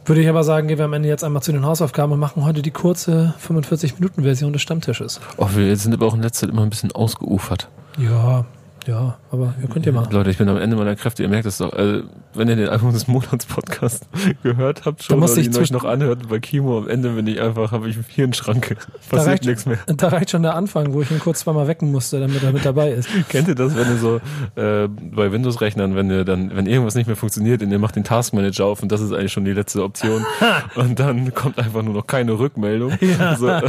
[0.05, 2.43] Würde ich aber sagen, gehen wir am Ende jetzt einmal zu den Hausaufgaben und machen
[2.43, 5.21] heute die kurze 45-Minuten-Version des Stammtisches.
[5.37, 7.69] Oh, wir sind aber auch in letzter Zeit immer ein bisschen ausgeufert.
[7.99, 8.45] Ja,
[8.87, 10.07] ja, aber ihr könnt ja mal.
[10.11, 11.73] Leute, ich bin am Ende meiner Kräfte, ihr merkt es doch.
[11.73, 12.03] Also,
[12.33, 14.07] wenn ihr den Album des Monats Podcast
[14.43, 17.71] gehört habt, schon dich ihn euch noch anhört, bei Kimo am Ende bin ich einfach,
[17.71, 18.75] habe ich hier einen Schranke.
[18.75, 18.81] Da
[19.17, 19.79] Passiert reicht, nichts mehr.
[19.87, 22.65] da reicht schon der Anfang, wo ich ihn kurz zweimal wecken musste, damit er mit
[22.65, 23.09] dabei ist.
[23.29, 24.15] Kennt ihr das, wenn ihr so
[24.55, 28.03] äh, bei Windows-Rechnern, wenn ihr dann, wenn irgendwas nicht mehr funktioniert und ihr macht den
[28.03, 30.25] Task Manager auf und das ist eigentlich schon die letzte Option
[30.75, 32.97] und dann kommt einfach nur noch keine Rückmeldung.
[33.37, 33.61] So, äh,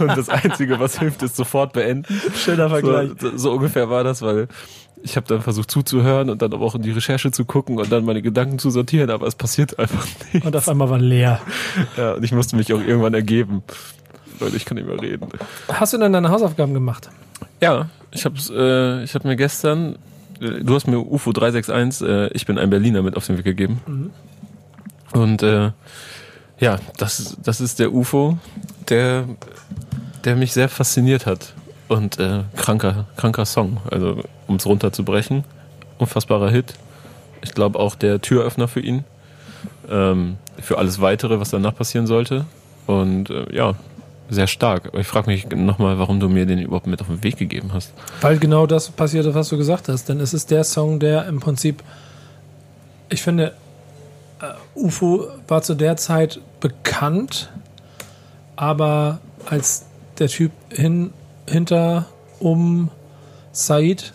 [0.00, 2.06] und das Einzige, was hilft, ist sofort beenden.
[2.34, 3.10] Schöner Vergleich.
[3.18, 4.45] So, so, so ungefähr war das, weil
[5.02, 7.92] ich habe dann versucht zuzuhören und dann aber auch in die Recherche zu gucken und
[7.92, 10.44] dann meine Gedanken zu sortieren, aber es passiert einfach nicht.
[10.44, 11.40] Und auf einmal war leer.
[11.96, 13.62] Ja, und ich musste mich auch irgendwann ergeben.
[14.40, 15.28] Leute, ich kann nicht mehr reden.
[15.68, 17.08] Hast du denn deine Hausaufgaben gemacht?
[17.60, 19.96] Ja, ich habe äh, ich hab mir gestern,
[20.40, 23.44] äh, du hast mir UFO 361, äh, ich bin ein Berliner mit auf den Weg
[23.44, 24.12] gegeben.
[25.12, 25.70] Und äh,
[26.58, 28.38] ja, das, das ist der UFO,
[28.88, 29.24] der,
[30.24, 31.54] der mich sehr fasziniert hat.
[31.88, 35.44] Und äh, kranker, kranker Song, also um es runterzubrechen.
[35.98, 36.74] Unfassbarer Hit.
[37.42, 39.04] Ich glaube auch der Türöffner für ihn.
[39.90, 42.44] Ähm, für alles weitere, was danach passieren sollte.
[42.86, 43.74] Und äh, ja,
[44.28, 44.86] sehr stark.
[44.88, 47.72] Aber ich frage mich nochmal, warum du mir den überhaupt mit auf den Weg gegeben
[47.72, 47.92] hast.
[48.20, 50.08] Weil genau das passierte, was du gesagt hast.
[50.08, 51.82] Denn es ist der Song, der im Prinzip,
[53.08, 53.52] ich finde,
[54.40, 57.50] äh, UFO war zu der Zeit bekannt,
[58.56, 59.86] aber als
[60.18, 61.12] der Typ hin,
[61.48, 62.06] hinter,
[62.40, 62.90] um
[63.56, 64.12] Said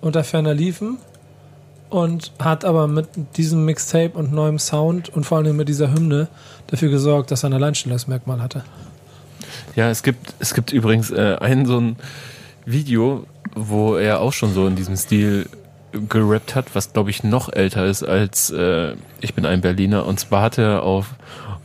[0.00, 0.98] unter ferner liefen
[1.90, 6.28] und hat aber mit diesem Mixtape und neuem Sound und vor allem mit dieser Hymne
[6.68, 8.64] dafür gesorgt, dass er ein Alleinstellungsmerkmal hatte.
[9.76, 11.96] Ja, es gibt, es gibt übrigens äh, ein so ein
[12.64, 15.48] Video, wo er auch schon so in diesem Stil
[16.08, 20.06] gerappt hat, was glaube ich noch älter ist als äh, Ich bin ein Berliner.
[20.06, 21.14] Und zwar hat er auf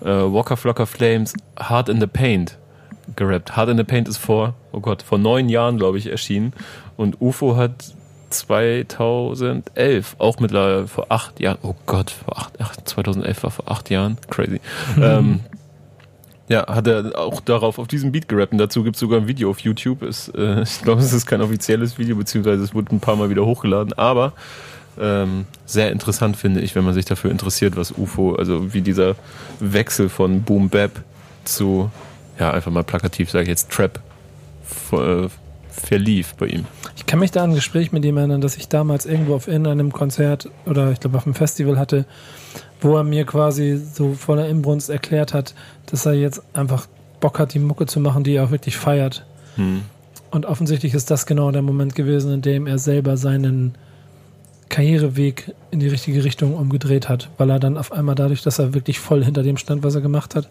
[0.02, 2.58] äh, Walker Flocker Flames Hard in the Paint
[3.16, 3.56] gerappt.
[3.56, 6.54] Hard in the Paint ist vor, oh Gott, vor neun Jahren glaube ich erschienen.
[6.98, 7.94] Und UFO hat
[8.30, 13.90] 2011, auch mittlerweile vor acht Jahren, oh Gott, vor acht, ach, 2011 war vor acht
[13.90, 14.60] Jahren, crazy.
[15.02, 15.42] Ähm,
[16.48, 19.28] ja, hat er auch darauf auf diesem Beat gerappt und dazu gibt es sogar ein
[19.28, 20.04] Video auf YouTube.
[20.04, 23.32] Ist, äh, ich glaube, es ist kein offizielles Video, beziehungsweise es wurde ein paar Mal
[23.32, 24.34] wieder hochgeladen, aber
[25.00, 29.16] ähm, sehr interessant finde ich, wenn man sich dafür interessiert, was UFO, also wie dieser
[29.60, 31.04] Wechsel von Boom Bap
[31.44, 31.90] zu,
[32.40, 34.00] ja, einfach mal plakativ sage ich jetzt Trap
[34.92, 35.28] äh,
[35.70, 36.66] verlief bei ihm.
[36.96, 39.48] Ich kann mich da an ein Gespräch mit ihm erinnern, das ich damals irgendwo auf
[39.48, 42.06] irgendeinem Konzert oder ich glaube auf einem Festival hatte,
[42.82, 45.54] wo er mir quasi so voller Inbrunst erklärt hat,
[45.88, 46.88] dass er jetzt einfach
[47.20, 49.26] Bock hat, die Mucke zu machen, die er auch wirklich feiert.
[49.56, 49.84] Hm.
[50.32, 53.76] Und offensichtlich ist das genau der Moment gewesen, in dem er selber seinen
[54.70, 58.74] Karriereweg in die richtige Richtung umgedreht hat, weil er dann auf einmal dadurch, dass er
[58.74, 60.50] wirklich voll hinter dem stand, was er gemacht hat,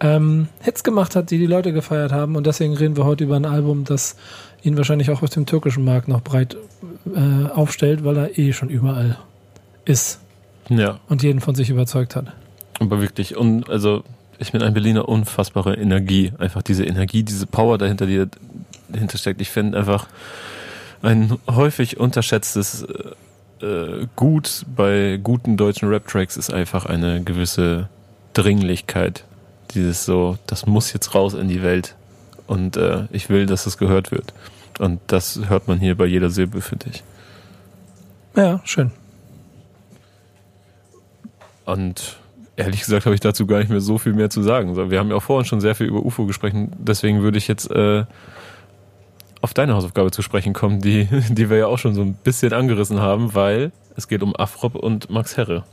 [0.00, 2.36] ähm, Hits gemacht hat, die die Leute gefeiert haben.
[2.36, 4.16] Und deswegen reden wir heute über ein Album, das
[4.62, 6.56] ihn wahrscheinlich auch auf dem türkischen Markt noch breit
[7.14, 9.18] äh, aufstellt, weil er eh schon überall
[9.84, 10.20] ist
[10.68, 12.26] Ja, und jeden von sich überzeugt hat.
[12.80, 13.36] aber wirklich.
[13.36, 14.04] Und also,
[14.38, 16.32] ich bin ein Berliner, unfassbare Energie.
[16.38, 18.24] Einfach diese Energie, diese Power dahinter, die
[18.88, 19.40] dahinter steckt.
[19.40, 20.06] Ich finde einfach
[21.02, 22.86] ein häufig unterschätztes
[23.62, 27.88] äh, Gut bei guten deutschen Rap-Tracks ist einfach eine gewisse
[28.34, 29.24] Dringlichkeit.
[29.74, 31.94] Dieses so, das muss jetzt raus in die Welt.
[32.46, 34.32] Und äh, ich will, dass es gehört wird.
[34.78, 37.02] Und das hört man hier bei jeder Silbe, finde ich.
[38.36, 38.92] Ja, schön.
[41.64, 42.16] Und
[42.56, 44.90] ehrlich gesagt habe ich dazu gar nicht mehr so viel mehr zu sagen.
[44.90, 47.70] Wir haben ja auch vorhin schon sehr viel über UFO gesprochen, deswegen würde ich jetzt
[47.70, 48.04] äh,
[49.40, 52.52] auf deine Hausaufgabe zu sprechen kommen, die, die wir ja auch schon so ein bisschen
[52.52, 55.64] angerissen haben, weil es geht um Afrop und Max Herre.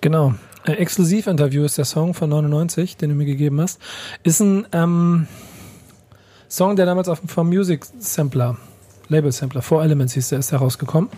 [0.00, 0.34] Genau.
[0.64, 3.80] Äh, Exklusivinterview ist der Song von 99, den du mir gegeben hast.
[4.22, 5.26] Ist ein ähm,
[6.48, 8.56] Song, der damals auf dem For Music Sampler,
[9.08, 11.10] Label Sampler, Four Elements hieß der, ist herausgekommen.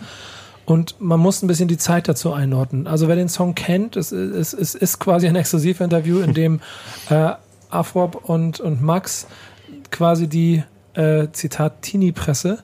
[0.65, 2.87] Und man muss ein bisschen die Zeit dazu einordnen.
[2.87, 6.61] Also wer den Song kennt, es, es, es ist quasi ein Exklusivinterview, in dem
[7.09, 7.33] äh,
[7.69, 9.27] Afrop und, und Max
[9.91, 10.63] quasi die,
[10.93, 12.63] äh, Zitat, Teenie-Presse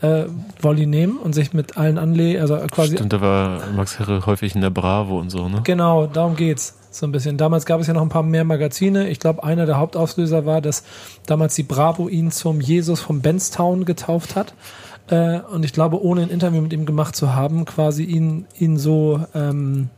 [0.00, 0.24] äh,
[0.60, 4.54] Volley nehmen und sich mit allen anlegen, also quasi Stimmt, da war Max Herre häufig
[4.54, 5.60] in der Bravo und so, ne?
[5.64, 6.74] Genau, darum geht's.
[6.90, 7.36] So ein bisschen.
[7.36, 9.08] Damals gab es ja noch ein paar mehr Magazine.
[9.08, 10.84] Ich glaube, einer der Hauptauslöser war, dass
[11.26, 14.54] damals die Bravo ihn zum Jesus vom Benstown getauft hat.
[15.08, 18.78] Äh, und ich glaube, ohne ein Interview mit ihm gemacht zu haben, quasi ihn, ihn
[18.78, 19.90] so ähm,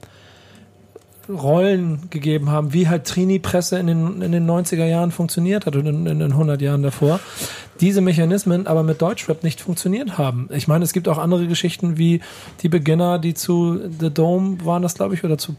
[1.28, 5.86] Rollen gegeben haben, wie halt Trini-Presse in den, in den 90er Jahren funktioniert hat und
[5.86, 7.20] in, in den 100 Jahren davor.
[7.80, 10.48] Diese Mechanismen aber mit Deutschrap nicht funktioniert haben.
[10.52, 12.20] Ich meine, es gibt auch andere Geschichten wie
[12.62, 15.56] die Beginner, die zu The Dome waren das, glaube ich, oder zu,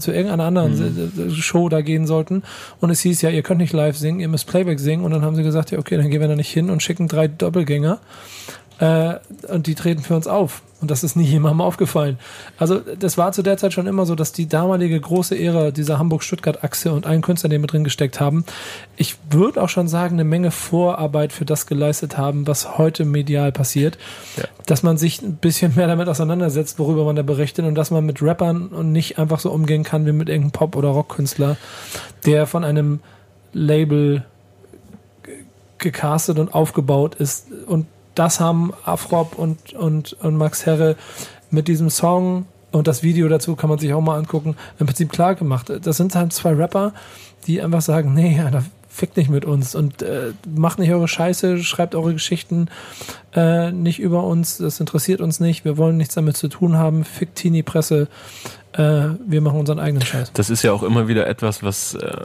[0.00, 2.42] zu irgendeiner anderen Show da gehen sollten.
[2.80, 5.04] Und es hieß ja, ihr könnt nicht live singen, ihr müsst Playback singen.
[5.04, 7.06] Und dann haben sie gesagt, ja, okay, dann gehen wir da nicht hin und schicken
[7.06, 8.00] drei Doppelgänger.
[8.80, 9.16] Äh,
[9.48, 10.62] und die treten für uns auf.
[10.80, 12.18] Und das ist nie jemandem aufgefallen.
[12.56, 15.98] Also das war zu der Zeit schon immer so, dass die damalige große Ära dieser
[15.98, 18.46] Hamburg-Stuttgart-Achse und allen Künstlern, die mit drin gesteckt haben,
[18.96, 23.52] ich würde auch schon sagen, eine Menge Vorarbeit für das geleistet haben, was heute medial
[23.52, 23.98] passiert.
[24.38, 24.44] Ja.
[24.64, 28.06] Dass man sich ein bisschen mehr damit auseinandersetzt, worüber man da berichtet und dass man
[28.06, 31.58] mit Rappern und nicht einfach so umgehen kann wie mit irgendeinem Pop- oder Rockkünstler,
[32.24, 33.00] der von einem
[33.52, 34.24] Label
[35.76, 40.96] gecastet und aufgebaut ist und das haben Afrop und, und, und Max Herre
[41.50, 45.10] mit diesem Song und das Video dazu kann man sich auch mal angucken, im Prinzip
[45.10, 45.72] klar gemacht.
[45.82, 46.92] Das sind halt zwei Rapper,
[47.46, 51.62] die einfach sagen, nee, Alter, fickt nicht mit uns und äh, macht nicht eure Scheiße,
[51.62, 52.68] schreibt eure Geschichten
[53.34, 57.04] äh, nicht über uns, das interessiert uns nicht, wir wollen nichts damit zu tun haben,
[57.04, 58.08] fickt Teenie Presse,
[58.72, 60.32] äh, wir machen unseren eigenen Scheiß.
[60.34, 62.24] Das ist ja auch immer wieder etwas, was, äh,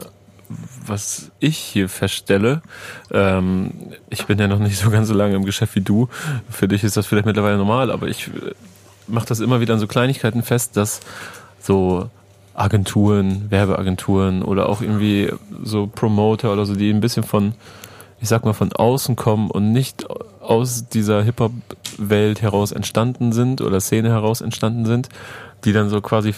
[0.86, 2.62] was ich hier feststelle.
[3.10, 3.72] Ähm,
[4.10, 6.08] ich bin ja noch nicht so ganz so lange im Geschäft wie du.
[6.50, 8.52] Für dich ist das vielleicht mittlerweile normal, aber ich äh,
[9.06, 11.00] mache das immer wieder an so Kleinigkeiten fest, dass
[11.60, 12.10] so
[12.54, 15.30] Agenturen, Werbeagenturen oder auch irgendwie
[15.62, 17.54] so Promoter oder so, die ein bisschen von,
[18.20, 20.06] ich sag mal, von außen kommen und nicht
[20.40, 25.08] aus dieser Hip-Hop-Welt heraus entstanden sind oder Szene heraus entstanden sind,
[25.64, 26.34] die dann so quasi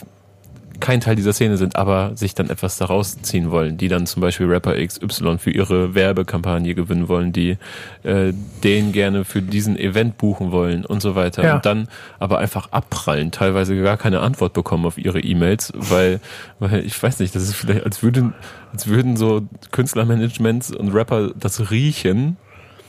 [0.80, 4.20] kein Teil dieser Szene sind, aber sich dann etwas daraus ziehen wollen, die dann zum
[4.20, 7.56] Beispiel Rapper XY für ihre Werbekampagne gewinnen wollen, die
[8.04, 11.42] äh, den gerne für diesen Event buchen wollen und so weiter.
[11.44, 11.56] Ja.
[11.56, 16.20] Und dann aber einfach abprallen, teilweise gar keine Antwort bekommen auf ihre E-Mails, weil,
[16.58, 18.34] weil ich weiß nicht, das ist vielleicht, als würden,
[18.72, 22.36] als würden so Künstlermanagements und Rapper das riechen,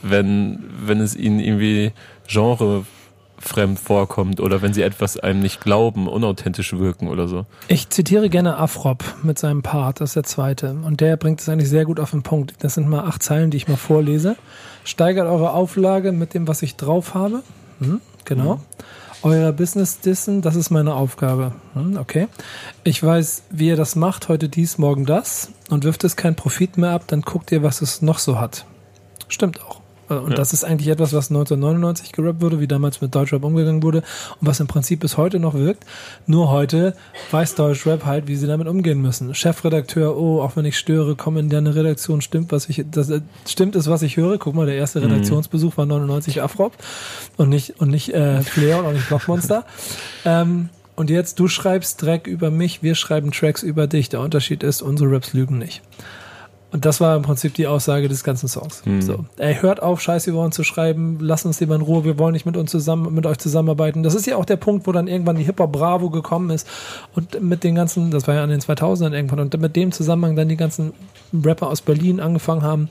[0.02, 1.92] wenn, wenn es ihnen irgendwie
[2.26, 2.84] Genre
[3.40, 7.46] fremd vorkommt oder wenn sie etwas einem nicht glauben, unauthentisch wirken oder so.
[7.68, 10.76] Ich zitiere gerne Afrop mit seinem Part, das ist der zweite.
[10.84, 12.54] Und der bringt es eigentlich sehr gut auf den Punkt.
[12.60, 14.36] Das sind mal acht Zeilen, die ich mal vorlese.
[14.84, 17.42] Steigert eure Auflage mit dem, was ich drauf habe.
[17.80, 18.60] Hm, genau.
[19.22, 21.52] Euer Business dissen, das ist meine Aufgabe.
[21.74, 22.28] Hm, okay.
[22.84, 25.50] Ich weiß, wie ihr das macht, heute dies, morgen das.
[25.68, 28.64] Und wirft es keinen Profit mehr ab, dann guckt ihr, was es noch so hat.
[29.28, 29.79] Stimmt auch.
[30.10, 30.36] Und Ja.
[30.36, 33.98] das ist eigentlich etwas, was 1999 gerappt wurde, wie damals mit Deutschrap umgegangen wurde
[34.40, 35.84] und was im Prinzip bis heute noch wirkt.
[36.26, 36.94] Nur heute
[37.30, 39.34] weiß Deutschrap halt, wie sie damit umgehen müssen.
[39.34, 43.20] Chefredakteur, oh, auch wenn ich störe, komm in deine Redaktion, stimmt, was ich, das äh,
[43.46, 44.38] stimmt es, was ich höre.
[44.38, 46.72] Guck mal, der erste Redaktionsbesuch war 99 Afrop
[47.36, 49.64] und nicht, und nicht äh, Flair und auch nicht Blockmonster.
[50.24, 54.08] ähm, und jetzt, du schreibst Dreck über mich, wir schreiben Tracks über dich.
[54.10, 55.80] Der Unterschied ist, unsere Raps lügen nicht.
[56.72, 58.82] Und das war im Prinzip die Aussage des ganzen Songs.
[59.00, 62.18] So, ey, hört auf, Scheiße über uns zu schreiben, lasst uns lieber in Ruhe, wir
[62.18, 64.04] wollen nicht mit uns zusammen, mit euch zusammenarbeiten.
[64.04, 66.68] Das ist ja auch der Punkt, wo dann irgendwann die Hip-Hop Bravo gekommen ist
[67.14, 70.36] und mit den ganzen, das war ja an den 2000ern irgendwann, und mit dem Zusammenhang
[70.36, 70.92] dann die ganzen
[71.32, 72.88] Rapper aus Berlin angefangen haben,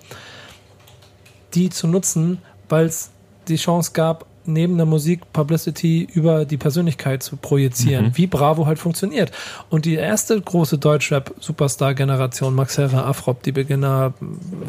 [1.54, 3.12] die zu nutzen, weil es
[3.48, 8.80] die Chance gab, neben der Musik Publicity über die Persönlichkeit zu projizieren, wie Bravo halt
[8.80, 9.32] funktioniert.
[9.70, 14.14] Und die erste große Deutschrap-Superstar-Generation, Max Herre, Afrop, die Beginner,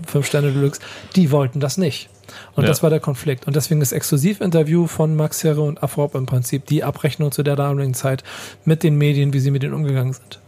[0.07, 0.81] Fünf Sterne Deluxe,
[1.17, 2.09] die wollten das nicht.
[2.55, 2.69] Und Ja.
[2.69, 3.47] das war der Konflikt.
[3.47, 7.57] Und deswegen das Exklusivinterview von Max Herre und Afrop im Prinzip die Abrechnung zu der
[7.57, 8.23] damaligen Zeit
[8.65, 10.39] mit den Medien, wie sie mit denen umgegangen sind.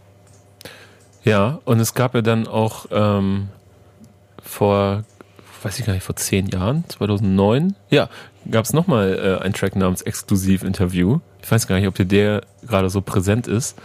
[1.23, 3.49] Ja, und es gab ja dann auch ähm,
[4.41, 5.03] vor,
[5.63, 8.09] weiß ich gar nicht, vor zehn Jahren, 2009, ja,
[8.49, 11.19] gab es nochmal äh, einen Track namens Exklusiv-Interview.
[11.41, 13.77] Ich weiß gar nicht, ob dir der gerade so präsent ist,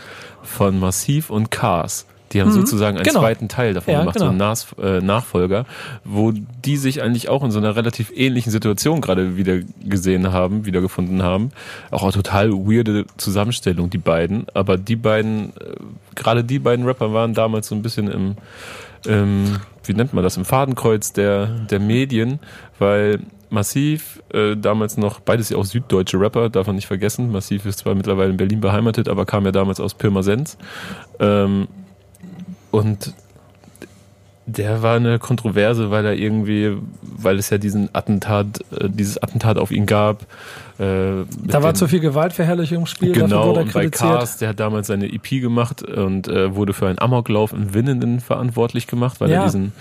[0.42, 2.06] von Massiv und Cars.
[2.32, 3.20] Die haben sozusagen einen Genau.
[3.20, 4.50] zweiten Teil davon Ja, gemacht, so einen genau.
[4.50, 5.64] Nas äh, Nachfolger,
[6.04, 10.66] wo die sich eigentlich auch in so einer relativ ähnlichen Situation gerade wieder gesehen haben,
[10.66, 11.52] wiedergefunden haben.
[11.90, 14.44] Auch eine total weirde Zusammenstellung, die beiden.
[14.52, 15.76] Aber die beiden, äh,
[16.16, 18.34] gerade die beiden Rapper waren damals so ein bisschen im,
[19.06, 22.40] im wie nennt man das, im Fadenkreuz der, der Medien,
[22.78, 23.20] weil
[23.50, 27.32] Massiv, äh, damals noch, beides ja auch süddeutsche Rapper, darf man nicht vergessen.
[27.32, 30.58] Massiv ist zwar mittlerweile in Berlin beheimatet, aber kam ja damals aus Pirmasens.
[31.18, 31.68] Ähm,
[32.70, 33.14] und
[34.46, 39.58] der war eine Kontroverse, weil er irgendwie, weil es ja diesen Attentat, äh, dieses Attentat
[39.58, 40.26] auf ihn gab.
[40.78, 43.88] Äh, Da war den- zu viel Gewaltverherrlichung im Spiel, Genau, wurde er und bei.
[43.88, 48.20] Cars, der hat damals seine EP gemacht und äh, wurde für einen Amoklauf in Winnenden
[48.20, 49.40] verantwortlich gemacht, weil Ja.
[49.40, 49.72] er diesen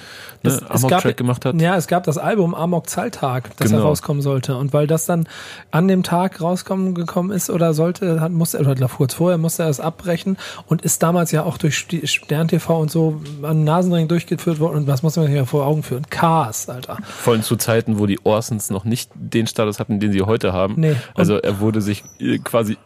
[0.43, 1.59] ne, Amok-Track gemacht hat.
[1.61, 3.81] Ja, es gab das Album Amok Zahltag, das Genau.
[3.83, 4.55] herauskommen sollte.
[4.55, 5.27] Und weil das dann
[5.71, 9.63] an dem Tag rauskommen gekommen ist oder sollte, hat, musste er, oder kurz vorher musste
[9.63, 10.37] er es abbrechen
[10.67, 14.77] und ist damals ja auch durch Stern TV und so an Nasenring durchgeführt worden.
[14.77, 16.09] Und was muss man sich ja vor Augen führen?
[16.09, 16.97] Cars, Alter.
[17.03, 20.53] Vor allem zu Zeiten, wo die Orsons noch nicht den Status hatten, den sie heute
[20.53, 20.75] haben.
[20.77, 20.86] Nee.
[21.15, 22.77] Also er wurde sich äh, quasi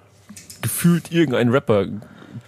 [0.62, 1.86] gefühlt irgendein Rapper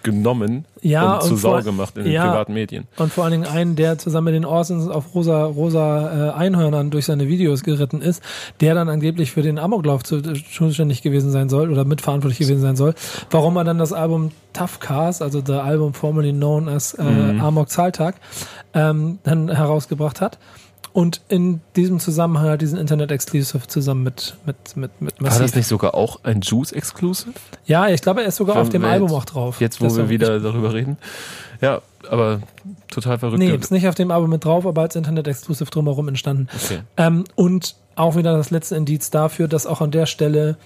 [0.01, 2.27] genommen Ja, und zur und Sau vor- gemacht in den ja.
[2.27, 2.87] privaten Medien.
[2.97, 6.89] Und vor allen Dingen einen, der zusammen mit den Orsons auf rosa, rosa äh, Einhörnern
[6.89, 8.21] durch seine Videos geritten ist,
[8.59, 10.21] der dann angeblich für den Amoklauf äh,
[10.53, 12.93] zuständig gewesen sein soll oder mitverantwortlich gewesen sein soll.
[13.31, 17.01] Warum er dann das Album Tough Cars, also der Album formerly known as äh,
[17.39, 18.15] Amok Zahltag,
[18.73, 20.37] ähm, dann herausgebracht hat.
[20.93, 25.39] Und in diesem Zusammenhang hat diesen Internet Exclusive zusammen mit, mit, mit, mit War das
[25.39, 25.55] Massiv.
[25.55, 27.33] nicht sogar auch ein Juice-Exclusive?
[27.65, 29.59] Ja, ich glaube, er ist sogar auf dem Weil Album auch drauf.
[29.59, 30.97] Jetzt, wo wir wieder darüber reden.
[31.61, 32.41] Ja, aber
[32.91, 33.39] total verrückt.
[33.39, 36.47] Nee, ist nicht auf dem Album mit drauf, aber als Internet Exclusive drumherum entstanden.
[36.63, 36.81] Okay.
[36.97, 40.57] Ähm, und auch wieder das letzte Indiz dafür, dass auch an der Stelle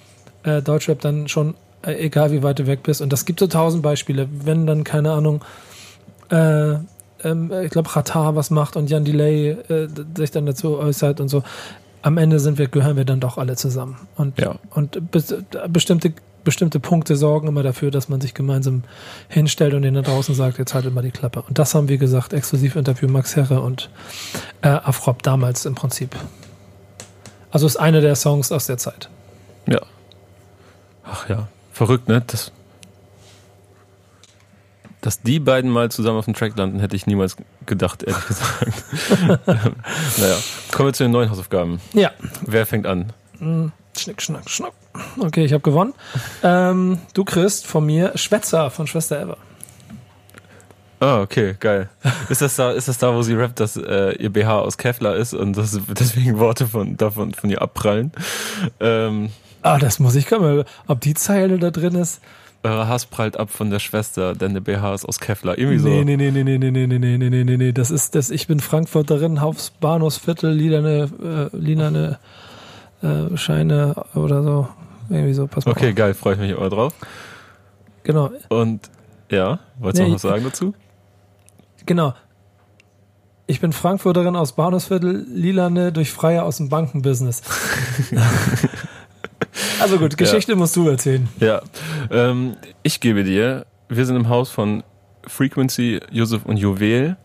[0.44, 3.48] äh, Deutschrap dann schon, äh, egal wie weit du weg bist, und das gibt so
[3.48, 5.42] tausend Beispiele, wenn dann, keine Ahnung,
[6.30, 6.76] äh,
[7.28, 11.30] ähm, ich glaube, Ratar was macht und Jan Delay äh, sich dann dazu äußert und
[11.30, 11.44] so.
[12.02, 13.98] Am Ende sind wir, gehören wir dann doch alle zusammen.
[14.16, 14.56] Und, Ja.
[14.72, 15.34] und bes
[15.70, 16.14] bestimmte,
[16.44, 18.84] bestimmte Punkte sorgen immer dafür, dass man sich gemeinsam
[19.28, 21.42] hinstellt und denen da draußen sagt, jetzt haltet mal die Klappe.
[21.42, 23.90] Und das haben wir gesagt, Exklusivinterview Max Herre und
[24.62, 26.16] äh, Afrop damals im Prinzip.
[27.52, 29.10] Also ist einer der Songs aus der Zeit.
[29.68, 29.82] Ja.
[31.04, 31.48] Ach ja.
[31.74, 32.24] Verrückt, ne?
[32.26, 32.52] Das,
[35.08, 38.74] dass die beiden mal zusammen auf dem Track landen, hätte ich niemals gedacht, ehrlich gesagt.
[40.18, 40.36] naja.
[40.74, 41.80] Kommen wir zu den neuen Hausaufgaben.
[41.94, 42.12] Ja.
[42.42, 43.14] Wer fängt an?
[43.98, 44.74] Schnick, schnack, schnack.
[45.18, 45.94] Okay, ich habe gewonnen.
[46.44, 49.38] Ähm, du kriegst von mir Schwätzer von Schwester Eva.
[51.00, 51.88] Ah, okay, geil.
[52.28, 55.16] Ist das da, ist das da, wo sie rappt, dass äh, ihr BH aus Kevlar
[55.16, 58.12] ist und dass deswegen Worte von, davon von ihr abprallen?
[58.82, 59.30] Ähm,
[59.62, 60.66] Ah, das muss ich kommen.
[60.86, 62.20] Ob die Zeile da drin ist?
[62.64, 65.58] Eure Hass prallt ab von der Schwester, denn der BH ist aus Kevlar.
[65.58, 65.88] Irgendwie so.
[65.88, 67.72] Nee, nee, nee, nee, nee, nee, nee, nee, nee, nee, nee, nee.
[67.72, 72.20] Das ist das, ich bin Frankfurterin, Haus Bahnhofsviertel, lilane, äh, lilane
[73.02, 74.68] äh, Scheine oder so.
[75.10, 75.96] Irgendwie so, pass mal Okay, auf.
[75.96, 76.94] geil, freue ich mich immer drauf.
[78.04, 78.90] Genau, Und
[79.30, 80.74] ja, wolltest du Nee, noch was sagen dazu?
[81.86, 82.14] genau.
[83.50, 87.42] Ich bin Frankfurterin aus Bahnhofsviertel, lilane durch Freier aus dem Bankenbusiness.
[89.80, 91.28] also gut, Geschichte musst du erzählen.
[91.40, 91.62] Ja.
[92.12, 94.84] Ähm, ich gebe dir, wir sind im Haus von
[95.26, 97.18] Frequency, Yusuf und Juwel.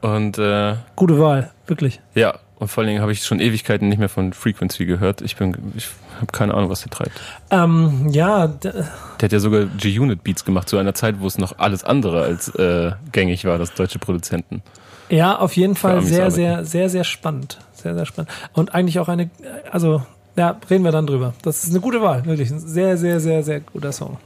[0.00, 2.00] Und äh, Gute Wahl, wirklich.
[2.14, 5.20] ja, und vor allen Dingen habe ich schon Ewigkeiten nicht mehr von Frequency gehört.
[5.20, 7.20] Ich bin, ich habe keine Ahnung, was der treibt.
[7.50, 8.84] Ähm, ja, Der
[9.20, 12.48] hat ja sogar G-Unit Beats gemacht zu einer Zeit, wo es noch alles andere als
[12.54, 14.62] äh, gängig war, dass deutsche Produzenten.
[15.08, 16.34] Ja, auf jeden Fall sehr, arbeiten.
[16.34, 17.58] sehr, sehr, sehr spannend.
[17.72, 18.30] Sehr, sehr spannend.
[18.52, 19.30] Und eigentlich auch eine,
[19.72, 20.02] also,
[20.36, 21.34] ja, reden wir dann drüber.
[21.42, 22.50] Das ist eine gute Wahl, wirklich.
[22.50, 24.16] Ein sehr, sehr, sehr, sehr guter Song.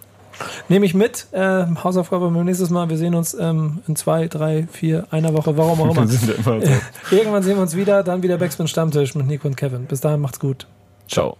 [0.68, 1.26] Nehme ich mit.
[1.32, 2.88] Äh, Hausaufgabe beim nächsten Mal.
[2.90, 6.06] Wir sehen uns ähm, in zwei, drei, vier, einer Woche, warum auch immer.
[6.06, 6.72] Sind immer so.
[7.16, 8.02] Irgendwann sehen wir uns wieder.
[8.02, 9.86] Dann wieder Backspin Stammtisch mit Nico und Kevin.
[9.86, 10.66] Bis dahin macht's gut.
[11.08, 11.36] Ciao.